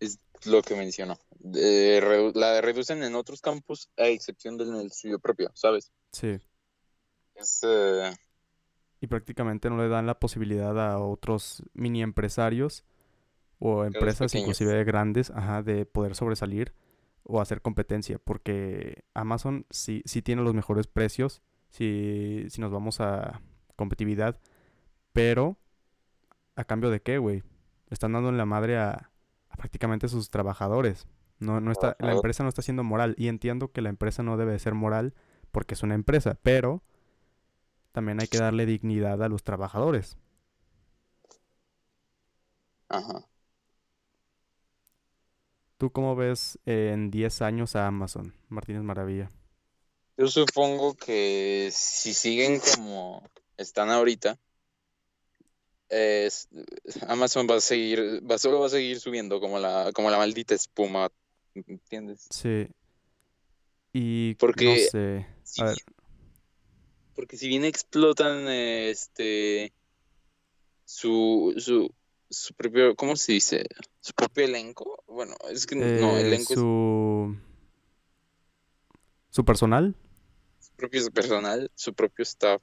[0.00, 1.18] es lo que mencionó.
[1.42, 5.92] la reducen en otros campos a excepción del suyo propio, ¿sabes?
[6.12, 6.38] Sí.
[7.62, 8.14] Eh,
[9.00, 12.84] y prácticamente no le dan la posibilidad a otros mini empresarios
[13.60, 16.72] o empresas inclusive grandes, ajá, de poder sobresalir
[17.22, 23.00] o hacer competencia, porque Amazon sí, sí tiene los mejores precios si, si nos vamos
[23.00, 23.42] a
[23.76, 24.40] competitividad,
[25.12, 25.58] pero
[26.56, 27.42] a cambio de qué, güey?
[27.90, 29.10] Están dando en la madre a,
[29.56, 31.06] prácticamente sus trabajadores.
[31.38, 34.36] No, no está, la empresa no está siendo moral y entiendo que la empresa no
[34.36, 35.14] debe ser moral
[35.50, 36.82] porque es una empresa, pero
[37.92, 40.16] también hay que darle dignidad a los trabajadores.
[42.88, 43.26] Ajá.
[45.80, 49.30] ¿Tú cómo ves en 10 años a Amazon, Martínez Maravilla?
[50.18, 54.38] Yo supongo que si siguen como están ahorita,
[57.08, 60.54] Amazon va a seguir, va, solo va a seguir subiendo como la, como la maldita
[60.54, 61.10] espuma,
[61.54, 62.26] ¿entiendes?
[62.28, 62.68] Sí.
[63.94, 65.26] Y porque, no sé,
[65.62, 65.78] a ver.
[67.14, 69.72] Porque si bien explotan este
[70.84, 71.90] su, su,
[72.30, 73.66] su propio, ¿cómo se dice?
[74.00, 75.02] Su propio elenco.
[75.06, 77.36] Bueno, es que no, eh, elenco su...
[79.30, 79.94] ¿Su personal?
[80.58, 82.62] Su propio personal, su propio staff.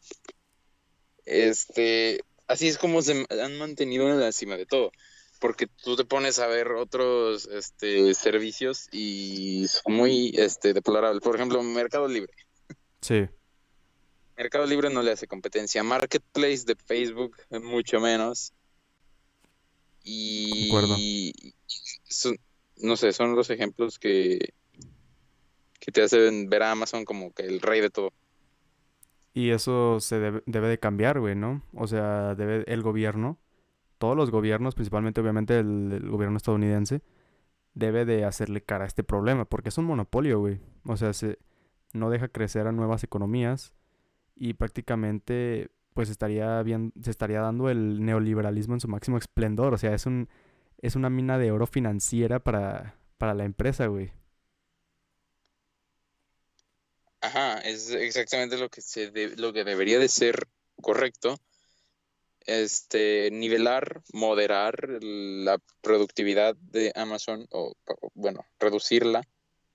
[1.25, 4.91] Este, así es como se han mantenido en la cima de todo.
[5.39, 11.21] Porque tú te pones a ver otros este, servicios y son muy este, deplorables.
[11.21, 12.33] Por ejemplo, Mercado Libre.
[13.01, 13.27] Sí.
[14.35, 15.83] Mercado Libre no le hace competencia.
[15.83, 18.53] Marketplace de Facebook, mucho menos.
[20.09, 21.53] Y,
[22.77, 24.53] no sé, son los ejemplos que,
[25.79, 28.13] que te hace ver a Amazon como que el rey de todo.
[29.33, 31.61] Y eso se debe, de cambiar, güey, ¿no?
[31.73, 33.37] O sea, debe el gobierno,
[33.97, 37.01] todos los gobiernos, principalmente obviamente el, gobierno estadounidense,
[37.73, 40.59] debe de hacerle cara a este problema, porque es un monopolio, güey.
[40.85, 41.37] O sea, se,
[41.93, 43.73] no deja crecer a nuevas economías
[44.35, 49.73] y prácticamente pues estaría bien, se estaría dando el neoliberalismo en su máximo esplendor.
[49.73, 50.29] O sea, es un,
[50.79, 54.11] es una mina de oro financiera para, para la empresa, güey.
[57.19, 60.47] Ajá, es exactamente lo que se lo que debería de ser
[60.83, 61.39] correcto.
[62.41, 67.73] Este, nivelar, moderar la productividad de Amazon o,
[68.13, 69.23] bueno, reducirla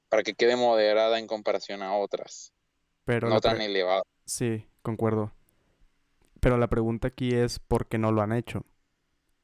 [0.08, 2.52] para que quede moderada en comparación a otras.
[3.04, 4.04] Pero no tan elevada.
[4.24, 5.32] Sí, concuerdo.
[6.42, 8.66] Pero la pregunta aquí es ¿por qué no lo han hecho?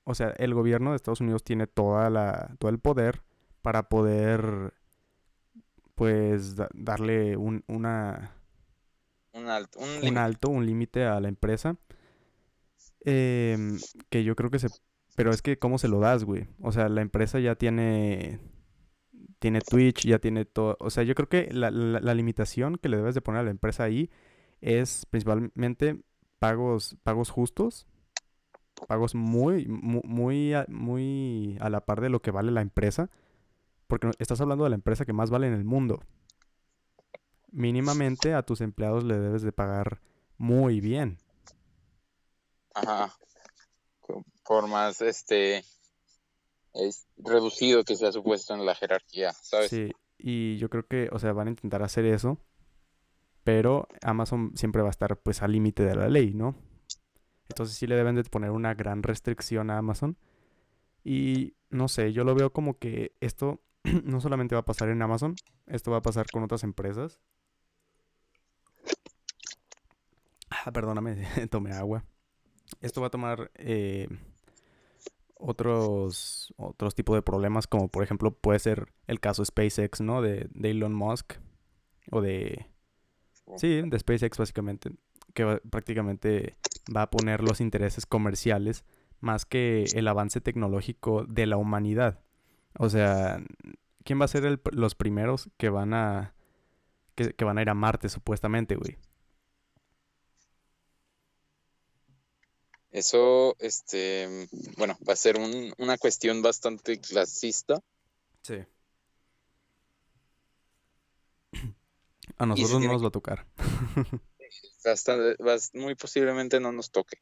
[0.02, 3.22] O sea, el gobierno de Estados Unidos tiene toda la, todo el poder
[3.62, 4.74] para poder
[5.94, 8.34] pues darle un, una...
[9.32, 11.76] Un alto, un, alto, un límite a la empresa.
[13.04, 13.78] Em,
[14.10, 14.66] que yo creo que se...
[15.14, 16.48] Pero es que, ¿cómo se lo das, güey?
[16.60, 18.40] O sea, la empresa ya tiene...
[19.38, 20.76] Tiene Twitch, ya tiene todo...
[20.80, 23.52] O sea, yo creo que la, la, limitación que le debes de poner a la
[23.52, 24.10] empresa ahí
[24.60, 26.02] es principalmente
[26.38, 27.86] pagos, pagos justos.
[28.86, 33.10] Pagos muy, muy, muy muy a la par de lo que vale la empresa
[33.88, 36.04] porque estás hablando de la empresa que más vale en el mundo.
[37.50, 40.00] Mínimamente a tus empleados le debes de pagar
[40.36, 41.18] muy bien.
[42.74, 43.16] Ajá.
[44.44, 45.64] Por más este
[46.74, 49.70] es reducido que sea supuesto en la jerarquía, ¿sabes?
[49.70, 52.38] Sí, y yo creo que, o sea, van a intentar hacer eso,
[53.48, 56.54] pero Amazon siempre va a estar pues al límite de la ley, ¿no?
[57.48, 60.18] Entonces sí le deben de poner una gran restricción a Amazon.
[61.02, 63.62] Y no sé, yo lo veo como que esto
[64.04, 65.34] no solamente va a pasar en Amazon,
[65.66, 67.22] esto va a pasar con otras empresas.
[70.50, 72.04] Ah, perdóname, tomé agua.
[72.82, 74.08] Esto va a tomar eh,
[75.36, 80.20] otros, otros tipos de problemas, como por ejemplo puede ser el caso SpaceX, ¿no?
[80.20, 81.36] De, Elon Musk.
[82.10, 82.66] O de...
[83.56, 84.90] Sí, de SpaceX básicamente.
[85.34, 86.56] Que prácticamente
[86.94, 88.84] va a poner los intereses comerciales
[89.20, 92.20] más que el avance tecnológico de la humanidad.
[92.78, 93.42] O sea,
[94.04, 96.34] ¿quién va a ser los primeros que van a
[97.14, 98.96] que, van a ir a Marte supuestamente, güey?
[102.90, 105.36] Eso, este, bueno, va a ser
[105.78, 107.82] una cuestión bastante clasista.
[108.42, 108.64] Sí.
[112.36, 113.46] A nosotros no nos va a tocar.
[115.74, 117.18] muy posiblemente no nos toque.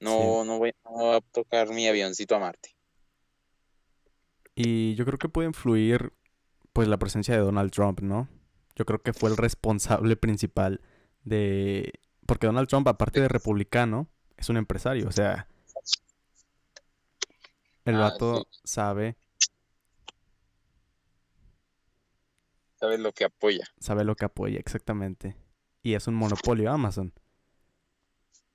[0.00, 2.76] No, no voy a tocar mi avioncito a Marte.
[4.54, 6.12] Y yo creo que puede influir
[6.72, 8.28] pues la presencia de Donald Trump, ¿no?
[8.76, 10.80] Yo creo que fue el responsable principal
[11.24, 11.92] de...
[12.26, 15.48] Porque Donald Trump, aparte de republicano, es un empresario, o sea...
[17.84, 19.16] El ah, vato sabe...
[22.78, 23.66] Sabe lo que apoya.
[23.80, 25.36] Sabe lo que apoya, exactamente.
[25.82, 27.12] Y es un monopolio Amazon.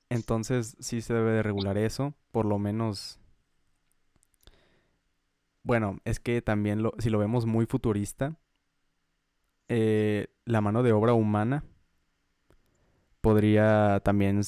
[0.10, 3.20] Entonces sí se debe de regular eso, por lo menos
[5.64, 8.36] bueno, es que también lo, si lo vemos muy futurista,
[9.70, 11.64] eh, la mano de obra humana
[13.22, 14.42] podría también,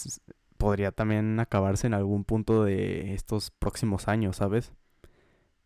[0.58, 4.74] podría también acabarse en algún punto de estos próximos años, ¿sabes?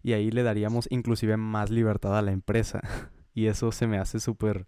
[0.04, 2.82] Y ahí le daríamos inclusive más libertad a la empresa.
[3.40, 4.66] y eso se me hace súper,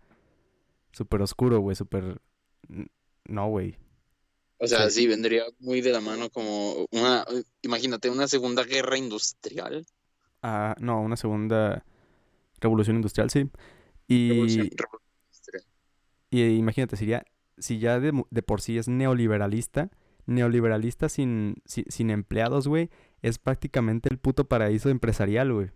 [0.91, 2.21] súper oscuro, güey, súper...
[3.25, 3.77] No, güey.
[4.57, 7.25] O sea, sí, vendría muy de la mano como una,
[7.61, 9.85] imagínate, una segunda guerra industrial
[10.79, 11.85] no, una segunda
[12.59, 13.49] revolución industrial, sí.
[14.07, 14.69] Y,
[16.29, 17.23] y imagínate, sería,
[17.57, 18.11] si ya de,
[18.43, 19.91] por sí es neoliberalista,
[20.25, 22.89] neoliberalista sin, sin, empleados, güey,
[23.21, 25.71] es prácticamente el puto paraíso empresarial, güey.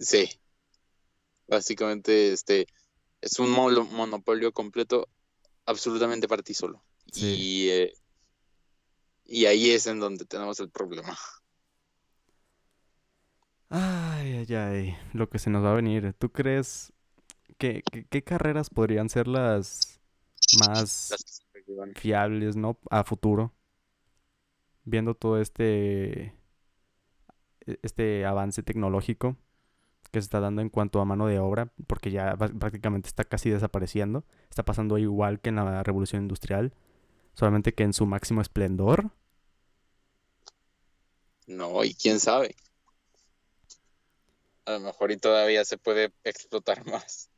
[0.00, 0.28] Sí.
[1.46, 2.66] Básicamente, este,
[3.20, 5.08] es un monopolio completo
[5.66, 6.82] absolutamente para ti solo.
[7.12, 7.92] Y eh,
[9.32, 11.16] y ahí es en donde tenemos el problema.
[13.68, 16.12] Ay, ay, ay, lo que se nos va a venir.
[16.18, 16.92] ¿Tú crees
[17.56, 20.00] que, qué carreras podrían ser las
[20.58, 21.14] más
[21.94, 22.76] fiables, ¿no?
[22.90, 23.54] A futuro.
[24.82, 26.34] Viendo todo este
[27.66, 29.36] e, este avance tecnológico
[30.10, 33.50] que se está dando en cuanto a mano de obra, porque ya prácticamente está casi
[33.50, 34.24] desapareciendo.
[34.48, 36.74] Está pasando igual que en la revolución industrial,
[37.34, 39.10] solamente que en su máximo esplendor.
[41.46, 42.56] No, y quién sabe.
[44.64, 47.28] A lo mejor y todavía se puede explotar más.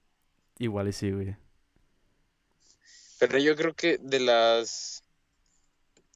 [0.58, 1.36] Igual y sí, güey.
[3.18, 5.04] Pero yo creo que de las,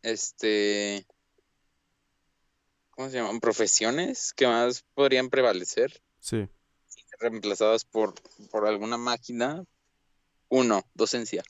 [0.03, 1.07] este,
[2.91, 3.39] ¿cómo se llaman?
[3.41, 6.49] Profesiones que más podrían prevalecer, Sí.
[7.21, 8.15] reemplazadas por,
[8.51, 9.65] por alguna máquina.
[10.49, 11.45] Uno, docencia.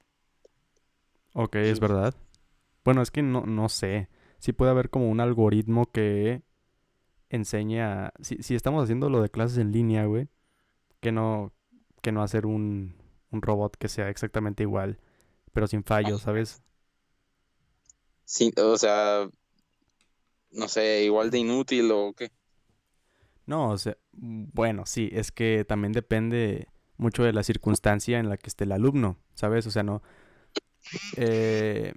[1.32, 2.14] Ok, es verdad.
[2.84, 4.10] Bueno, es que no, no sé.
[4.38, 6.42] Sí puede haber como un algoritmo que
[7.30, 8.12] enseña.
[8.20, 10.28] Si, si estamos haciendo lo de clases en línea, güey.
[11.00, 11.54] Que no,
[12.02, 12.96] que no hacer un,
[13.30, 15.00] un robot que sea exactamente igual.
[15.54, 16.60] Pero sin fallos, ¿sabes?
[18.26, 19.26] Sí, o sea,
[20.50, 22.30] no sé, igual de inútil o qué.
[23.46, 28.37] No, o sea, bueno, sí, es que también depende mucho de la circunstancia en la
[28.37, 29.66] que esté el alumno, ¿sabes?
[29.66, 30.02] O sea, no.
[31.16, 31.94] eh,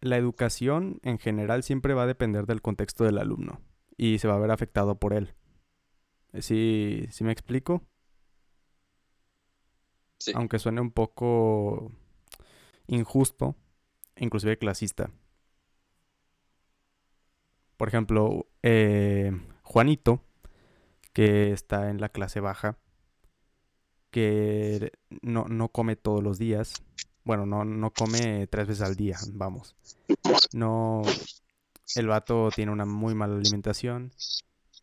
[0.00, 3.60] la educación en general siempre va a depender del contexto del alumno
[3.96, 5.34] y se va a ver afectado por él.
[6.40, 7.82] ¿Sí, sí me explico?
[10.18, 10.32] Sí.
[10.34, 11.92] Aunque suene un poco
[12.86, 13.56] injusto,
[14.16, 15.10] inclusive clasista.
[17.76, 20.22] Por ejemplo, eh, Juanito,
[21.12, 22.78] que está en la clase baja,
[24.10, 26.82] que no, no come todos los días.
[27.24, 29.76] Bueno, no, no come tres veces al día, vamos.
[30.52, 31.02] No,
[31.96, 34.12] el vato tiene una muy mala alimentación.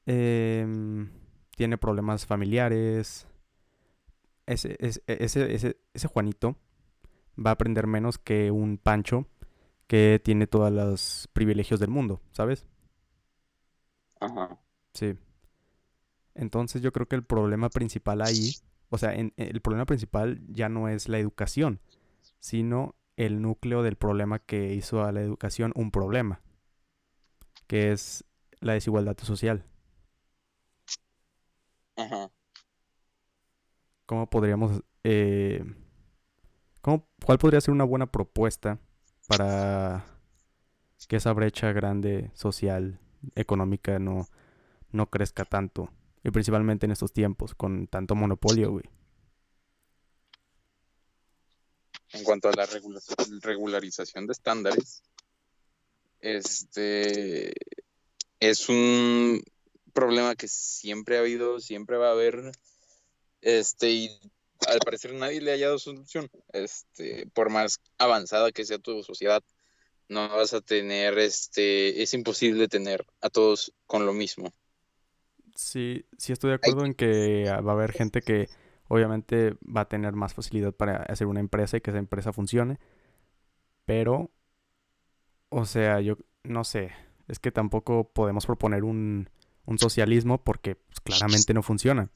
[0.06, 1.10] em,
[1.56, 3.28] tiene problemas familiares.
[4.46, 6.56] Ese, ese, ese, ese, ese Juanito
[7.38, 9.28] va a aprender menos que un Pancho
[9.88, 12.66] que tiene todos los privilegios del mundo, ¿sabes?
[14.20, 14.60] Ajá.
[14.94, 15.16] Sí.
[16.40, 18.56] Entonces yo creo que el problema principal ahí,
[18.90, 21.82] o sea, en- el problema principal ya no es la educación,
[22.40, 26.42] sino el núcleo del problema que hizo a la educación un problema,
[27.68, 28.24] que es
[28.62, 29.66] la desigualdad social.
[31.96, 32.32] Ajá.
[34.06, 35.64] ¿Cómo podríamos, eh,
[36.82, 38.80] cómo- cuál podría ser una buena propuesta
[39.28, 40.06] para
[41.08, 43.00] que esa brecha grande social,
[43.36, 44.28] económica, no,
[44.92, 45.90] no crezca tanto?
[46.24, 48.86] Y principalmente en estos tiempos, con tanto monopolio, güey.
[52.12, 53.00] En cuanto a la regula-
[53.42, 55.04] regularización de estándares,
[56.20, 57.54] este
[58.40, 59.42] es un
[59.94, 62.52] problema que siempre ha habido, siempre va a haber,
[63.42, 64.20] este, y
[64.68, 66.30] al parecer nadie le ha hallado solución.
[66.52, 69.44] Este, por más avanzada que sea tu sociedad,
[70.10, 74.52] no vas a tener, este, es imposible tener a todos con lo mismo.
[75.60, 78.48] Sí, sí estoy de acuerdo en que ah, va a haber gente que
[78.88, 82.80] obviamente va a tener más facilidad para hacer una empresa y que esa empresa funcione.
[83.84, 84.32] Pero,
[85.50, 86.92] o sea, yo no sé,
[87.28, 89.30] es que tampoco podemos proponer un,
[89.66, 92.10] un socialismo porque pues, claramente no funciona.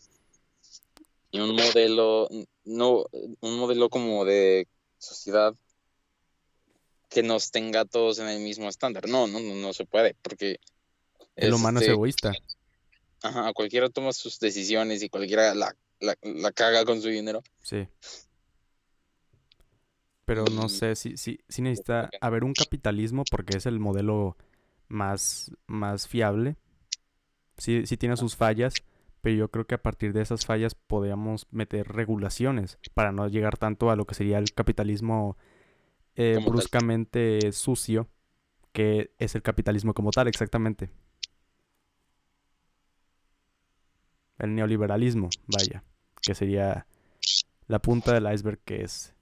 [1.29, 2.29] Y un modelo,
[2.63, 3.05] no,
[3.41, 5.53] un modelo como de sociedad
[7.09, 9.09] que nos tenga todos en el mismo estándar.
[9.09, 10.61] No, no, no, no se puede, porque
[11.35, 12.31] El humano es egoísta.
[13.23, 17.41] Ajá, cualquiera toma sus decisiones y cualquiera la, la, la caga con su dinero.
[17.61, 17.87] Sí.
[20.25, 24.37] Pero no sé si, si, si necesita haber un capitalismo porque es el modelo
[24.89, 26.57] más, más fiable.
[27.57, 28.73] Sí, sí tiene sus fallas,
[29.21, 33.57] pero yo creo que a partir de esas fallas podríamos meter regulaciones para no llegar
[33.57, 35.37] tanto a lo que sería el capitalismo
[36.15, 36.45] eh, tal.
[36.45, 38.09] bruscamente sucio,
[38.73, 40.89] que es el capitalismo como tal, exactamente.
[44.39, 45.83] El neoliberalismo, vaya,
[46.21, 46.87] que sería
[47.67, 49.13] la punta del iceberg que es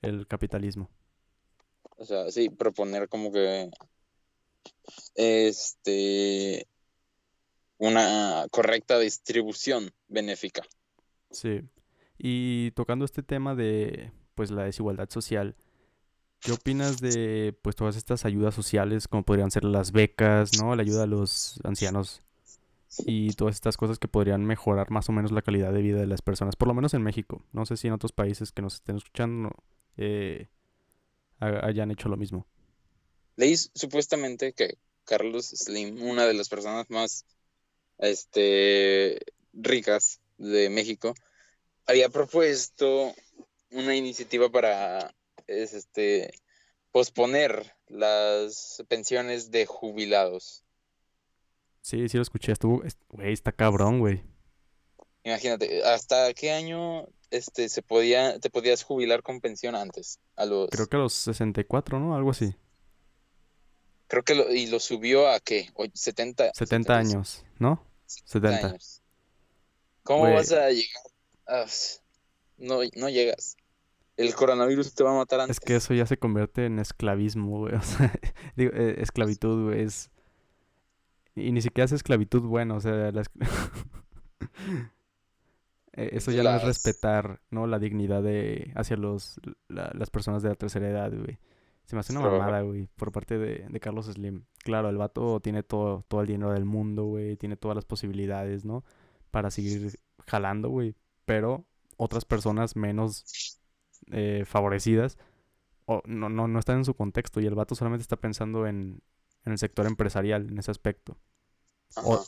[0.00, 0.90] el capitalismo.
[1.96, 3.70] O sea, sí, proponer como que
[5.14, 6.66] este
[7.78, 10.62] una correcta distribución benéfica.
[11.30, 11.62] Sí.
[12.18, 15.56] Y tocando este tema de pues la desigualdad social,
[16.40, 20.74] ¿qué opinas de pues todas estas ayudas sociales como podrían ser las becas, ¿no?
[20.76, 22.22] La ayuda a los ancianos
[22.98, 26.06] y todas estas cosas que podrían mejorar más o menos la calidad de vida de
[26.06, 27.44] las personas, por lo menos en México.
[27.52, 29.50] No sé si en otros países que nos estén escuchando
[29.96, 30.48] eh,
[31.40, 32.46] ha- hayan hecho lo mismo.
[33.36, 37.24] Leí supuestamente que Carlos Slim, una de las personas más
[37.98, 39.18] este,
[39.52, 41.14] ricas de México,
[41.86, 43.14] había propuesto
[43.70, 45.14] una iniciativa para
[45.46, 46.32] es, este,
[46.92, 50.64] posponer las pensiones de jubilados.
[51.82, 54.22] Sí, sí lo escuché, estuvo, es- güey, está cabrón, güey.
[55.24, 60.18] Imagínate, ¿hasta qué año este, se podía, te podías jubilar con pensión antes?
[60.36, 62.14] A los, Creo que a los 64, ¿no?
[62.16, 62.54] Algo así.
[64.08, 67.84] creo que lo, y lo subió a qué, O- 70, 70 años, ¿no?
[68.06, 68.66] 70.
[68.68, 69.02] años.
[70.02, 71.02] ¿Cómo vas a llegar?
[71.46, 71.66] Ah,
[72.58, 73.56] no, no llegas.
[74.16, 75.56] El coronavirus te va a matar antes.
[75.56, 77.74] Es que eso ya se convierte en esclavismo, güey.
[77.76, 78.12] O sea,
[78.56, 79.82] digo, eh, esclavitud, güey.
[79.84, 80.10] Es...
[81.34, 83.22] Y ni siquiera es esclavitud buena, o sea, la
[85.94, 87.66] Eh, Eso ya no es Las- respetar, ¿no?
[87.66, 91.38] La dignidad de hacia los la- las personas de la tercera edad, güey.
[91.84, 94.44] Se me hace una mamada, güey, por parte de, de Carlos Slim.
[94.62, 97.36] Claro, el vato tiene todo, todo el dinero del mundo, güey.
[97.36, 98.84] Tiene todas las posibilidades, ¿no?
[99.30, 100.94] Para seguir jalando, güey.
[101.24, 101.64] Pero
[101.96, 103.58] otras personas menos
[104.10, 105.18] eh, favorecidas
[105.86, 109.00] o no, no, no están en su contexto y el vato solamente está pensando en,
[109.44, 111.16] en el sector empresarial, en ese aspecto.
[111.96, 112.24] o-.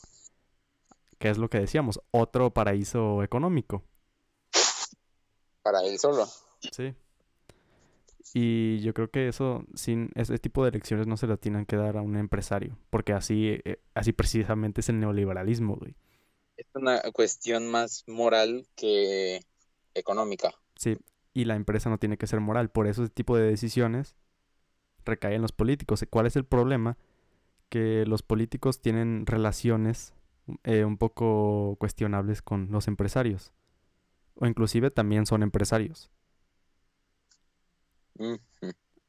[1.18, 3.82] Que es lo que decíamos, otro paraíso económico.
[5.62, 6.26] Para él solo.
[6.72, 6.94] Sí.
[8.34, 11.76] Y yo creo que eso, sin ese tipo de elecciones no se las tienen que
[11.76, 15.94] dar a un empresario, porque así, eh, así precisamente es el neoliberalismo, güey.
[16.56, 19.40] Es una cuestión más moral que
[19.94, 20.52] económica.
[20.74, 20.98] Sí,
[21.32, 24.16] y la empresa no tiene que ser moral, por eso ese tipo de decisiones
[25.04, 26.04] recaen en los políticos.
[26.10, 26.96] ¿Cuál es el problema?
[27.68, 30.14] Que los políticos tienen relaciones
[30.62, 33.52] eh, un poco cuestionables con los empresarios,
[34.34, 36.10] o inclusive también son empresarios.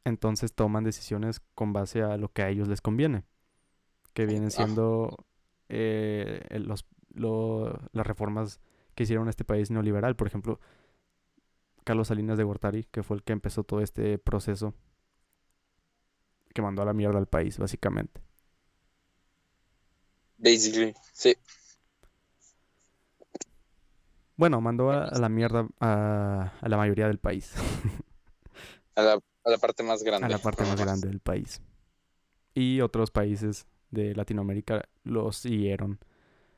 [0.04, 3.24] Entonces toman decisiones con base a lo que a ellos les conviene,
[4.14, 4.52] que vienen Ah.
[4.52, 5.26] siendo
[5.68, 8.60] eh, el- los, lo- las reformas
[8.94, 10.16] que hicieron este país neoliberal.
[10.16, 10.60] Por ejemplo,
[11.84, 14.74] Carlos Salinas de Gortari, que fue el que empezó todo este proceso
[16.56, 18.22] que mandó a la mierda al país, básicamente.
[20.40, 21.36] Basically, sí.
[24.38, 27.54] Bueno, mandó a, a la mierda a, a la mayoría del país,
[28.96, 30.28] A la, a la parte más grande.
[30.28, 31.62] a la parte más grande del país.
[32.54, 36.00] Y otros países de Latinoamérica los siguieron.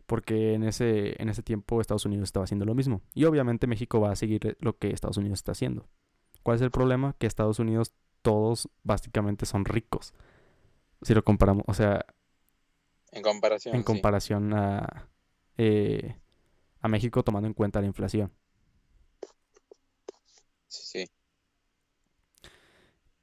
[0.08, 3.02] Porque en ese, en ese tiempo Estados Unidos estaba haciendo lo mismo.
[3.16, 5.88] Y obviamente México va a seguir lo que Estados Unidos está haciendo.
[6.44, 7.16] ¿Cuál es el problema?
[7.20, 7.94] Que Estados Unidos
[8.28, 10.14] todos básicamente son ricos.
[11.04, 12.06] Si lo comparamos, o sea,
[13.12, 13.78] En comparación.
[13.78, 13.84] en sí.
[13.84, 15.10] comparación a,
[15.58, 16.16] eh,
[16.82, 18.34] a México tomando en cuenta la inflación.
[20.68, 21.06] Sí, sí.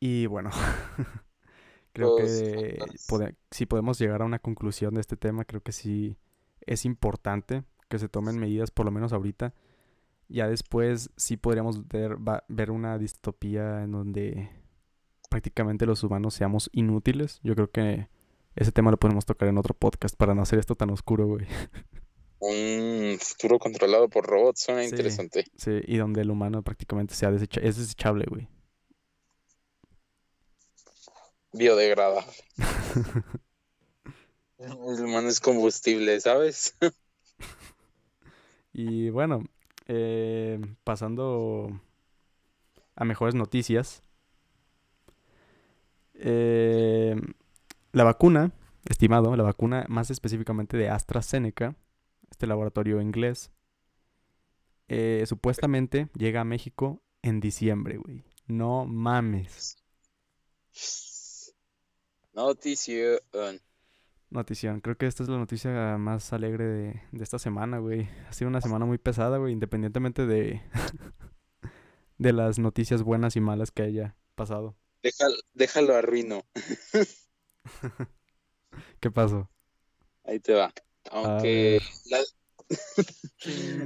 [0.00, 0.50] Y bueno,
[1.92, 5.72] creo Pues, que pode- si podemos llegar a una conclusión de este tema, creo que
[5.72, 6.18] sí
[6.62, 9.54] es importante que se tomen medidas, por lo menos ahorita.
[10.28, 12.16] Ya después sí podríamos ver,
[12.48, 14.50] ver una distopía en donde
[15.34, 17.40] prácticamente los humanos seamos inútiles.
[17.42, 18.06] Yo creo que
[18.54, 21.44] ese tema lo podemos tocar en otro podcast para no hacer esto tan oscuro, güey.
[22.38, 24.90] Un futuro controlado por robots suena Sí.
[24.90, 25.44] interesante.
[25.56, 28.46] Sí, y donde el humano prácticamente sea desecha- es desechable, güey.
[31.52, 32.24] Biodegradable.
[34.58, 34.72] El
[35.04, 36.76] humano es combustible, ¿sabes?
[38.72, 39.42] Y bueno,
[39.88, 41.80] eh, pasando
[42.94, 44.03] a mejores noticias.
[46.14, 47.16] Eh,
[47.92, 48.52] la vacuna,
[48.88, 51.76] estimado, la vacuna más específicamente de AstraZeneca,
[52.30, 53.50] este laboratorio inglés,
[54.88, 58.24] eh, supuestamente llega a México en diciembre, güey.
[58.46, 59.76] No mames.
[62.34, 63.18] Notición.
[64.30, 64.80] Notición.
[64.80, 68.08] Creo que esta es la noticia más alegre de, de esta semana, güey.
[68.28, 70.60] Ha sido una semana muy pesada, güey, independientemente de,
[72.18, 74.76] de las noticias buenas y malas que haya pasado.
[75.04, 76.46] Déjalo, déjalo arruino.
[79.00, 79.50] ¿Qué pasó?
[80.24, 80.72] Ahí te va.
[81.10, 82.24] Aunque la,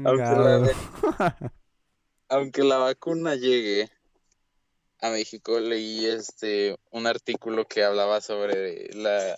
[0.04, 0.72] Aunque la-
[2.28, 3.90] aunque la vacuna llegue
[5.00, 9.36] a México, leí este un artículo que hablaba sobre la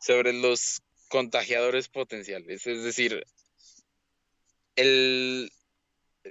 [0.00, 2.66] sobre los contagiadores potenciales.
[2.66, 3.22] Es decir,
[4.76, 5.52] el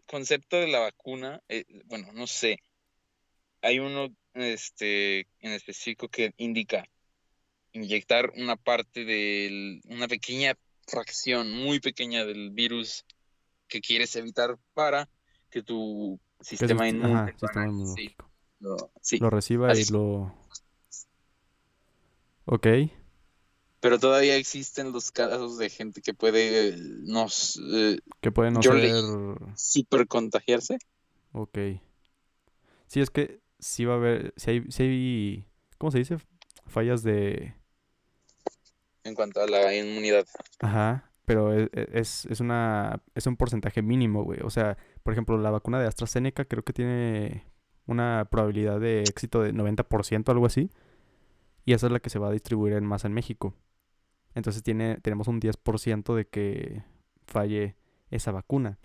[0.08, 2.58] concepto de la vacuna, eh, bueno, no sé.
[3.62, 6.88] Hay uno este en específico que indica
[7.74, 10.58] inyectar una parte de una pequeña
[10.88, 13.06] fracción muy pequeña del virus
[13.68, 15.10] que quieres evitar para
[15.50, 17.34] que tu sistema inmune.
[17.96, 18.16] Sí,
[18.60, 19.18] lo- sí.
[19.20, 19.94] Lo reciba y Así.
[19.94, 20.34] lo...
[22.46, 22.68] Ok.
[23.80, 28.94] Pero todavía existen los casos de gente que puede nos eh, Que puede no ser...
[29.56, 30.78] super contagiarse.
[31.32, 31.58] Ok.
[32.88, 34.34] Sí, es que sí va a haber...
[34.38, 35.46] Si hay, sí hay...
[35.80, 36.18] ¿Cómo se dice?
[36.68, 37.56] Fallas de...
[39.04, 40.28] en cuanto a la inmunidad.
[40.60, 44.40] Ajá, pero e- e- es, es una, es un porcentaje mínimo, güey.
[44.44, 47.46] O sea, por ejemplo, la vacuna de AstraZeneca creo que tiene
[47.88, 50.70] una probabilidad de éxito de 90%, algo así.
[51.66, 53.56] Y esa es la que se va a distribuir en masa en México.
[54.36, 56.84] Entonces tiene, tenemos un 10% de que
[57.26, 57.76] falle
[58.12, 58.80] esa vacuna.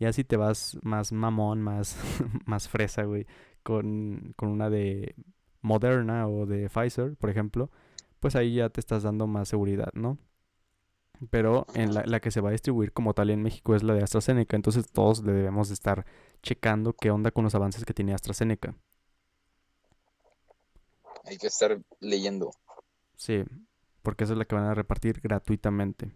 [0.00, 1.96] Ya si te vas más mamón, más,
[2.46, 3.26] más fresa, güey,
[3.62, 5.14] con, con una de
[5.60, 7.70] Moderna o de Pfizer, por ejemplo,
[8.20, 10.18] pues ahí ya te estás dando más seguridad, ¿no?
[11.30, 13.94] Pero en la, la, que se va a distribuir como tal en México es la
[13.94, 16.04] de AstraZeneca, entonces todos debemos estar
[16.42, 18.74] checando qué onda con los avances que tiene AstraZeneca.
[21.24, 22.50] Hay que estar leyendo.
[23.16, 23.44] Sí,
[24.02, 26.10] porque esa es la que van a repartir gratuitamente.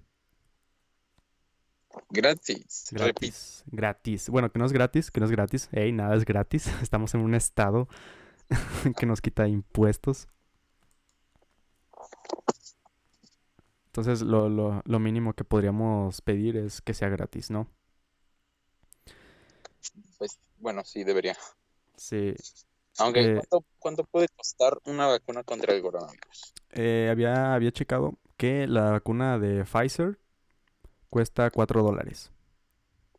[2.11, 2.89] Gratis.
[2.91, 3.65] Gratis.
[3.67, 4.29] Gratis.
[4.29, 5.69] Bueno, que no es gratis, que no es gratis.
[5.73, 6.67] Ey, nada es gratis.
[6.83, 7.89] Estamos en un estado
[8.99, 10.29] que nos quita impuestos.
[13.87, 17.67] Entonces, lo, lo, lo, mínimo que podríamos pedir es que sea gratis, ¿no?
[20.19, 21.35] Pues, bueno, sí, debería.
[21.97, 22.35] Sí.
[22.99, 26.53] Aunque, eh, ¿cuánto, ¿cuánto, puede costar una vacuna contra el coronavirus?
[26.73, 30.19] Eh, había, había checado que la vacuna de Pfizer
[31.11, 32.31] cuesta 4 dólares.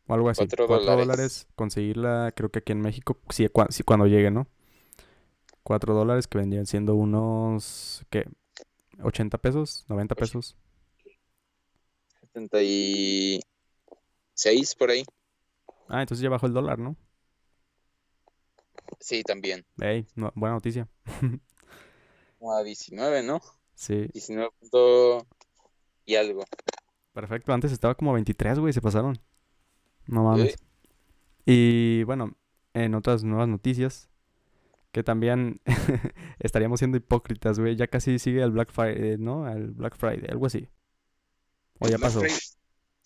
[0.06, 0.46] O algo así.
[0.46, 1.06] 4 dólares.
[1.06, 1.46] dólares.
[1.54, 4.46] Conseguirla, creo que aquí en México, sí, sí, cuando llegue, ¿no?
[5.62, 8.24] 4 dólares que vendrían siendo unos, ¿qué?
[9.02, 10.56] 80 pesos, 90 pesos.
[12.32, 15.04] 76 por ahí.
[15.88, 16.96] Ah, entonces ya bajó el dólar, ¿no?
[19.00, 19.64] Sí, también.
[19.80, 20.88] Ey, no, buena noticia.
[22.38, 23.40] Como a 19, ¿no?
[23.74, 24.08] Sí.
[24.12, 24.50] 19
[26.04, 26.44] y algo.
[27.18, 29.18] Perfecto, antes estaba como 23, güey, se pasaron.
[30.06, 30.54] No mames.
[31.44, 32.36] Y bueno,
[32.74, 34.08] en otras nuevas noticias,
[34.92, 35.60] que también
[36.38, 37.74] estaríamos siendo hipócritas, güey.
[37.74, 39.50] Ya casi sigue el Black Friday, ¿no?
[39.50, 40.68] El Black Friday, algo así.
[41.80, 42.22] O ya pasó.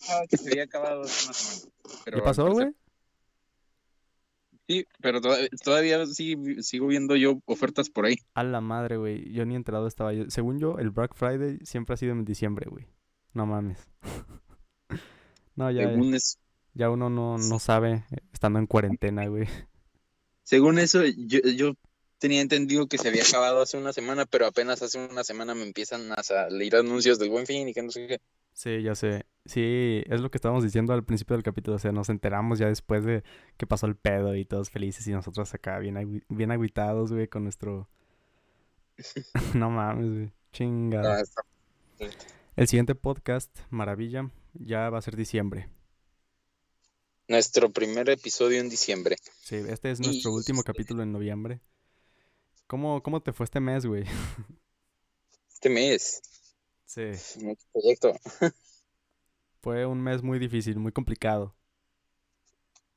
[0.07, 1.67] Ah, que se había acabado más
[2.05, 2.67] Pero ¿Ya pasó, güey?
[4.67, 8.17] Sí, pero todavía, sigo viendo yo ofertas por ahí.
[8.35, 9.33] A la madre, güey.
[9.33, 10.29] Yo ni enterado estaba yo.
[10.29, 12.92] Según yo, el Black Friday siempre ha sido en diciembre, güey.
[13.33, 13.79] No mames.
[15.55, 15.91] no, ya.
[16.75, 19.47] Ya uno no, no sabe estando en cuarentena, güey.
[20.43, 21.73] Según eso, yo, yo
[22.17, 25.63] tenía entendido que se había acabado hace una semana, pero apenas hace una semana me
[25.63, 28.21] empiezan a salir anuncios del buen fin y que no sé qué.
[28.53, 29.25] Sí, ya sé.
[29.45, 31.75] Sí, es lo que estábamos diciendo al principio del capítulo.
[31.75, 33.23] O sea, nos enteramos ya después de
[33.57, 37.43] que pasó el pedo y todos felices y nosotros acá bien, bien aguitados, güey, con
[37.43, 37.89] nuestro...
[39.53, 40.31] no mames, güey.
[40.51, 41.19] Chingada.
[41.19, 42.05] Ah,
[42.55, 45.69] el siguiente podcast, Maravilla, ya va a ser diciembre.
[47.27, 49.15] Nuestro primer episodio en diciembre.
[49.41, 51.61] Sí, este es nuestro último capítulo en noviembre.
[52.67, 54.03] ¿Cómo, ¿Cómo te fue este mes, güey?
[55.53, 56.21] Este mes.
[56.85, 57.11] Sí.
[57.39, 58.13] Mucho proyecto.
[59.61, 61.55] Fue un mes muy difícil, muy complicado.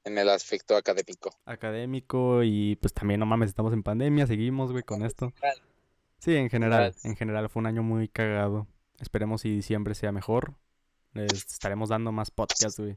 [0.03, 1.31] En el aspecto académico.
[1.45, 5.33] Académico y pues también, no mames, estamos en pandemia, seguimos, güey, con esto.
[6.19, 8.67] Sí, en general, en general fue un año muy cagado.
[9.01, 10.55] Esperemos si diciembre sea mejor.
[11.13, 12.97] Les estaremos dando más podcasts, güey.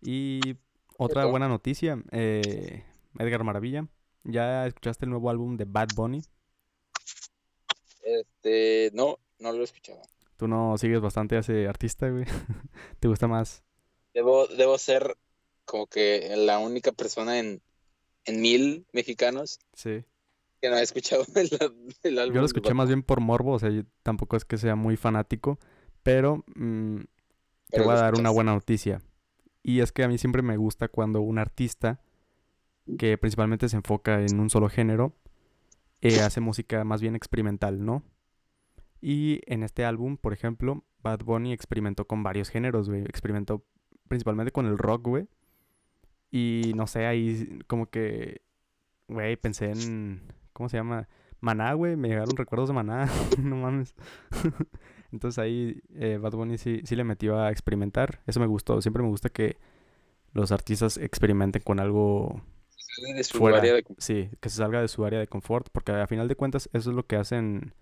[0.00, 0.56] Y
[0.96, 2.84] otra buena noticia, eh,
[3.18, 3.86] Edgar Maravilla,
[4.24, 6.22] ¿ya escuchaste el nuevo álbum de Bad Bunny?
[8.02, 10.02] Este, no, no lo he escuchado.
[10.36, 12.24] ¿Tú no sigues bastante a ese artista, güey?
[13.00, 13.62] ¿Te gusta más?
[14.14, 15.16] Debo, debo ser
[15.64, 17.60] como que la única persona en,
[18.24, 20.04] en mil mexicanos sí.
[20.60, 21.24] Que no ha escuchado
[22.02, 22.34] el, álbum.
[22.34, 23.70] Yo lo escuché más bien por morbo, o sea,
[24.02, 25.58] tampoco es que sea muy fanático,
[26.02, 27.00] pero, mm,
[27.70, 29.02] te voy a dar una buena noticia.
[29.62, 32.00] Y es que a mí siempre me gusta cuando un artista
[32.96, 35.14] que principalmente se enfoca en un solo género
[36.00, 38.02] eh, hace música más bien experimental, ¿no?
[39.00, 43.02] Y en este álbum, por ejemplo, Bad Bunny experimentó con varios géneros, güey.
[43.02, 43.64] Experimentó
[44.08, 45.28] principalmente con el rock, güey.
[46.30, 48.42] Y no sé, ahí como que,
[49.08, 50.22] güey, pensé en,
[50.58, 51.08] ¿cómo se llama?
[51.40, 51.96] Maná, güey.
[51.96, 53.08] Me llegaron recuerdos de Maná.
[53.42, 53.94] no mames.
[55.12, 58.20] Entonces ahí eh, Bad Bunny sí, sí le metió a experimentar.
[58.26, 58.82] Eso me gustó.
[58.82, 59.56] Siempre me gusta que
[60.32, 62.42] los artistas experimenten con algo
[63.16, 63.86] de su Área de...
[63.96, 65.68] Sí, que se salga de su área de confort.
[65.72, 67.72] Porque a final de cuentas eso es lo que hacen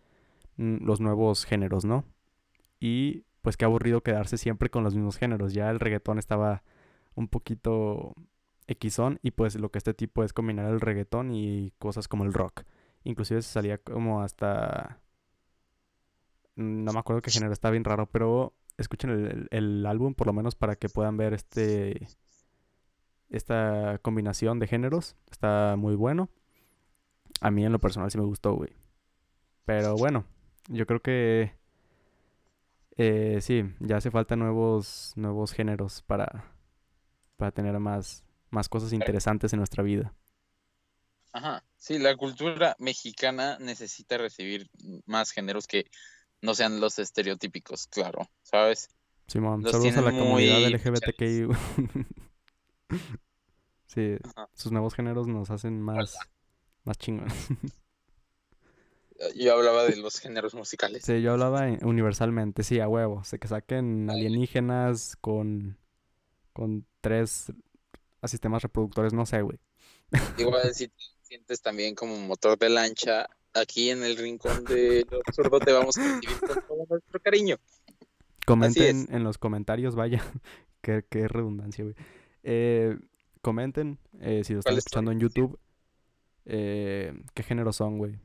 [0.57, 2.05] Mm, los nuevos géneros, ¿no?
[2.81, 5.53] Y pues qué aburrido quedarse siempre con los mismos géneros.
[5.55, 6.63] Ya el reggaetón estaba
[7.15, 8.15] un poquito
[8.67, 12.33] equisón y pues lo que este tipo es combinar el reggaetón y cosas como el
[12.33, 12.63] rock.
[13.05, 15.01] Inclusive se salía como hasta...
[16.57, 20.27] Mm, no me acuerdo qué género, está bien raro, pero escuchen el, el álbum por
[20.27, 22.09] lo menos para que puedan ver este...
[23.29, 25.17] Esta combinación de géneros.
[25.31, 26.29] Está muy bueno.
[27.41, 28.71] A mí en lo personal sí me gustó, güey.
[29.65, 30.25] Pero bueno,
[30.69, 31.53] yo creo que
[32.97, 36.45] eh, sí, ya hace falta nuevos, nuevos géneros para,
[37.37, 38.25] para tener más,
[38.57, 40.13] más cosas interesantes en nuestra vida.
[41.33, 44.69] Ajá, sí, la cultura mexicana necesita recibir
[45.05, 45.85] más géneros que
[46.41, 48.89] no sean los estereotípicos, claro, ¿sabes?
[49.29, 51.49] Simón, Los saludos a la tienen comunidad muy LGBTQI.
[53.87, 54.49] sí, Ajá.
[54.55, 56.19] sus nuevos géneros nos hacen más,
[56.85, 57.35] más chingones.
[59.35, 61.03] Yo hablaba de los géneros musicales.
[61.05, 63.25] Sí, yo hablaba en- universalmente, sí, a huevo.
[63.25, 65.79] sé que saquen alienígenas con,
[66.53, 67.53] con tres
[68.31, 69.59] sistemas reproductores, no sé, güey.
[70.39, 75.19] Igual si te sientes también como motor de lancha, aquí en el rincón de lo
[75.27, 77.57] absurdo te vamos a recibir con todo nuestro cariño.
[78.47, 80.23] Comenten en los comentarios, vaya.
[80.83, 81.97] qué, qué redundancia, güey.
[82.43, 82.97] Eh,
[83.43, 85.59] comenten eh, si lo están ¿Cuál es tu escuchando en YouTube.
[86.45, 88.21] eh, ¿Qué género son, güey?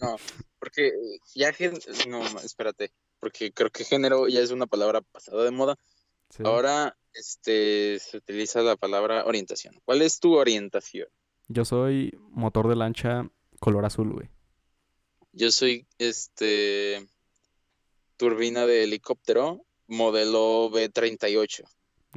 [0.00, 0.16] No,
[0.58, 0.92] porque
[1.34, 1.52] ya
[2.08, 5.76] no, espérate, porque creo que género ya es una palabra pasada de moda.
[6.30, 6.42] Sí.
[6.44, 9.74] Ahora este se utiliza la palabra orientación.
[9.84, 11.08] ¿Cuál es tu orientación?
[11.48, 14.28] Yo soy motor de lancha color azul, güey.
[15.32, 17.06] Yo soy este
[18.16, 21.64] turbina de helicóptero modelo B38.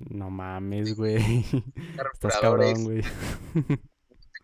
[0.09, 1.17] No mames, güey.
[2.13, 3.01] Estás cabrón, güey.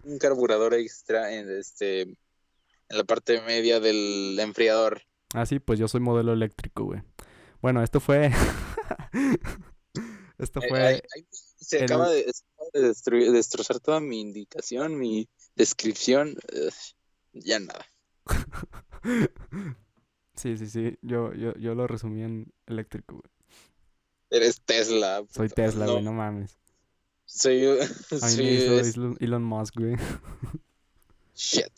[0.04, 5.02] un carburador extra en este en la parte media del enfriador.
[5.34, 7.02] Ah, sí, pues yo soy modelo eléctrico, güey.
[7.62, 8.32] Bueno, esto fue.
[10.38, 11.04] Esto fue.
[11.58, 12.26] se el- acaba de,
[12.74, 16.36] destruir- destrozar toda mi indicación, mi descripción.
[17.34, 17.86] Ya nada.
[20.36, 20.98] Sí, sí, sí.
[21.04, 23.30] Yo, yo, yo lo resumí en eléctrico, güey.
[24.32, 25.24] Eres Tesla.
[25.30, 25.62] Soy puto.
[25.62, 26.58] Tesla, güey, No, mames.
[27.26, 27.88] soy, A mí
[28.20, 29.96] me soy hizo es- Elon- Musk, güey.
[31.36, 31.72] shit.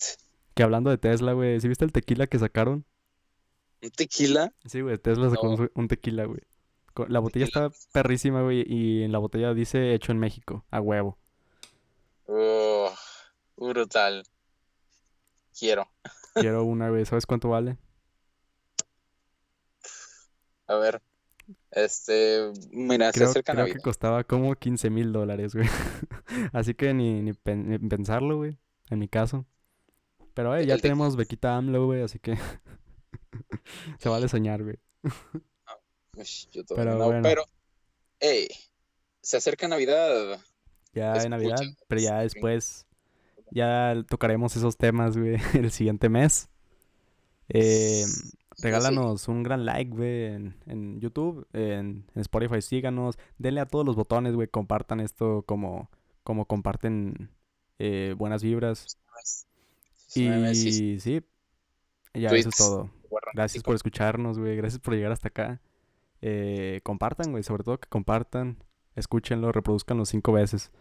[0.53, 1.59] Que hablando de Tesla, güey.
[1.59, 2.85] ¿Sí viste el tequila que sacaron?
[3.81, 4.53] Un tequila.
[4.65, 4.97] Sí, güey.
[4.99, 5.67] Tesla sacó No.
[5.75, 6.39] un tequila, güey.
[7.07, 8.63] La botella está perrísima, güey.
[8.67, 10.65] Y en la botella dice hecho en México.
[10.71, 11.17] A huevo.
[12.27, 12.91] Ugh,
[13.57, 14.23] brutal.
[15.57, 15.87] Quiero.
[16.33, 17.05] Quiero una, güey.
[17.05, 17.77] ¿Sabes cuánto vale?
[20.67, 21.01] A ver.
[21.71, 25.67] Este, mira, se Creo, acerca creo que costaba como 15 mil dólares, güey.
[26.53, 28.57] Así que ni, ni, pen- ni pensarlo, güey.
[28.89, 29.45] En mi caso.
[30.33, 32.01] Pero, eh, ya tenemos bequita AMLO, güey.
[32.01, 32.37] Así que
[33.99, 34.77] se vale soñar, güey.
[36.51, 37.21] Yo Pero no, bueno.
[37.21, 37.43] pero,
[38.19, 38.47] hey,
[39.21, 40.39] se acerca Navidad.
[40.93, 42.85] Ya en Navidad, Escucha, pero ya después,
[43.51, 46.49] ya tocaremos esos temas, güey, el siguiente mes.
[47.49, 48.05] Eh,
[48.59, 53.85] regálanos un gran like, güey, en, en YouTube, en, en Spotify, síganos, denle a todos
[53.85, 55.89] los botones, güey, compartan esto como,
[56.23, 57.29] como comparten
[57.79, 58.97] eh, buenas vibras.
[60.13, 61.21] Y sí,
[62.13, 62.89] ya eso es todo.
[63.33, 65.61] Gracias por escucharnos, güey, gracias por llegar hasta acá.
[66.27, 68.57] Eh, compartan, güey, sobre todo que compartan,
[68.95, 70.71] escúchenlo, reproduzcanlo cinco veces.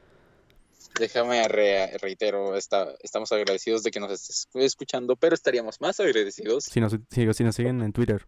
[0.98, 6.64] Déjame re- reitero, está, estamos agradecidos de que nos estés escuchando, pero estaríamos más agradecidos.
[6.64, 8.26] Si nos, si, si nos siguen en Twitter,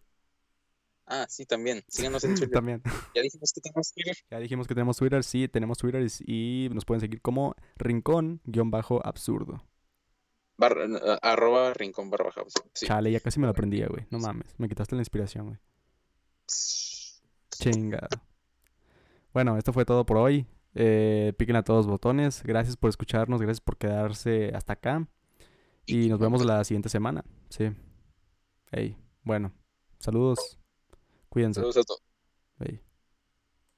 [1.09, 1.85] Ah, sí, también.
[1.89, 2.51] Síganos en Twitter.
[2.51, 2.83] también.
[3.15, 4.17] Ya dijimos que tenemos Twitter.
[4.29, 9.65] Ya dijimos que tenemos Twitter, sí, tenemos Twitter y, y nos pueden seguir como rincón-absurdo.
[11.23, 12.43] Arroba rincón barra baja.
[12.75, 12.87] Sí.
[12.87, 14.05] Chale, ya casi me lo aprendía, güey.
[14.11, 15.59] No mames, me quitaste la inspiración, güey.
[17.59, 18.09] Chingado.
[19.33, 20.47] Bueno, esto fue todo por hoy.
[20.75, 22.43] Eh, piquen a todos los botones.
[22.43, 25.07] Gracias por escucharnos, gracias por quedarse hasta acá.
[25.87, 27.25] Y nos vemos la siguiente semana.
[27.49, 27.71] Sí.
[28.71, 29.53] Hey, bueno.
[29.99, 30.59] Saludos.
[31.29, 31.61] Cuídense.
[31.61, 32.03] Saludos a todos.
[32.59, 32.86] Hey.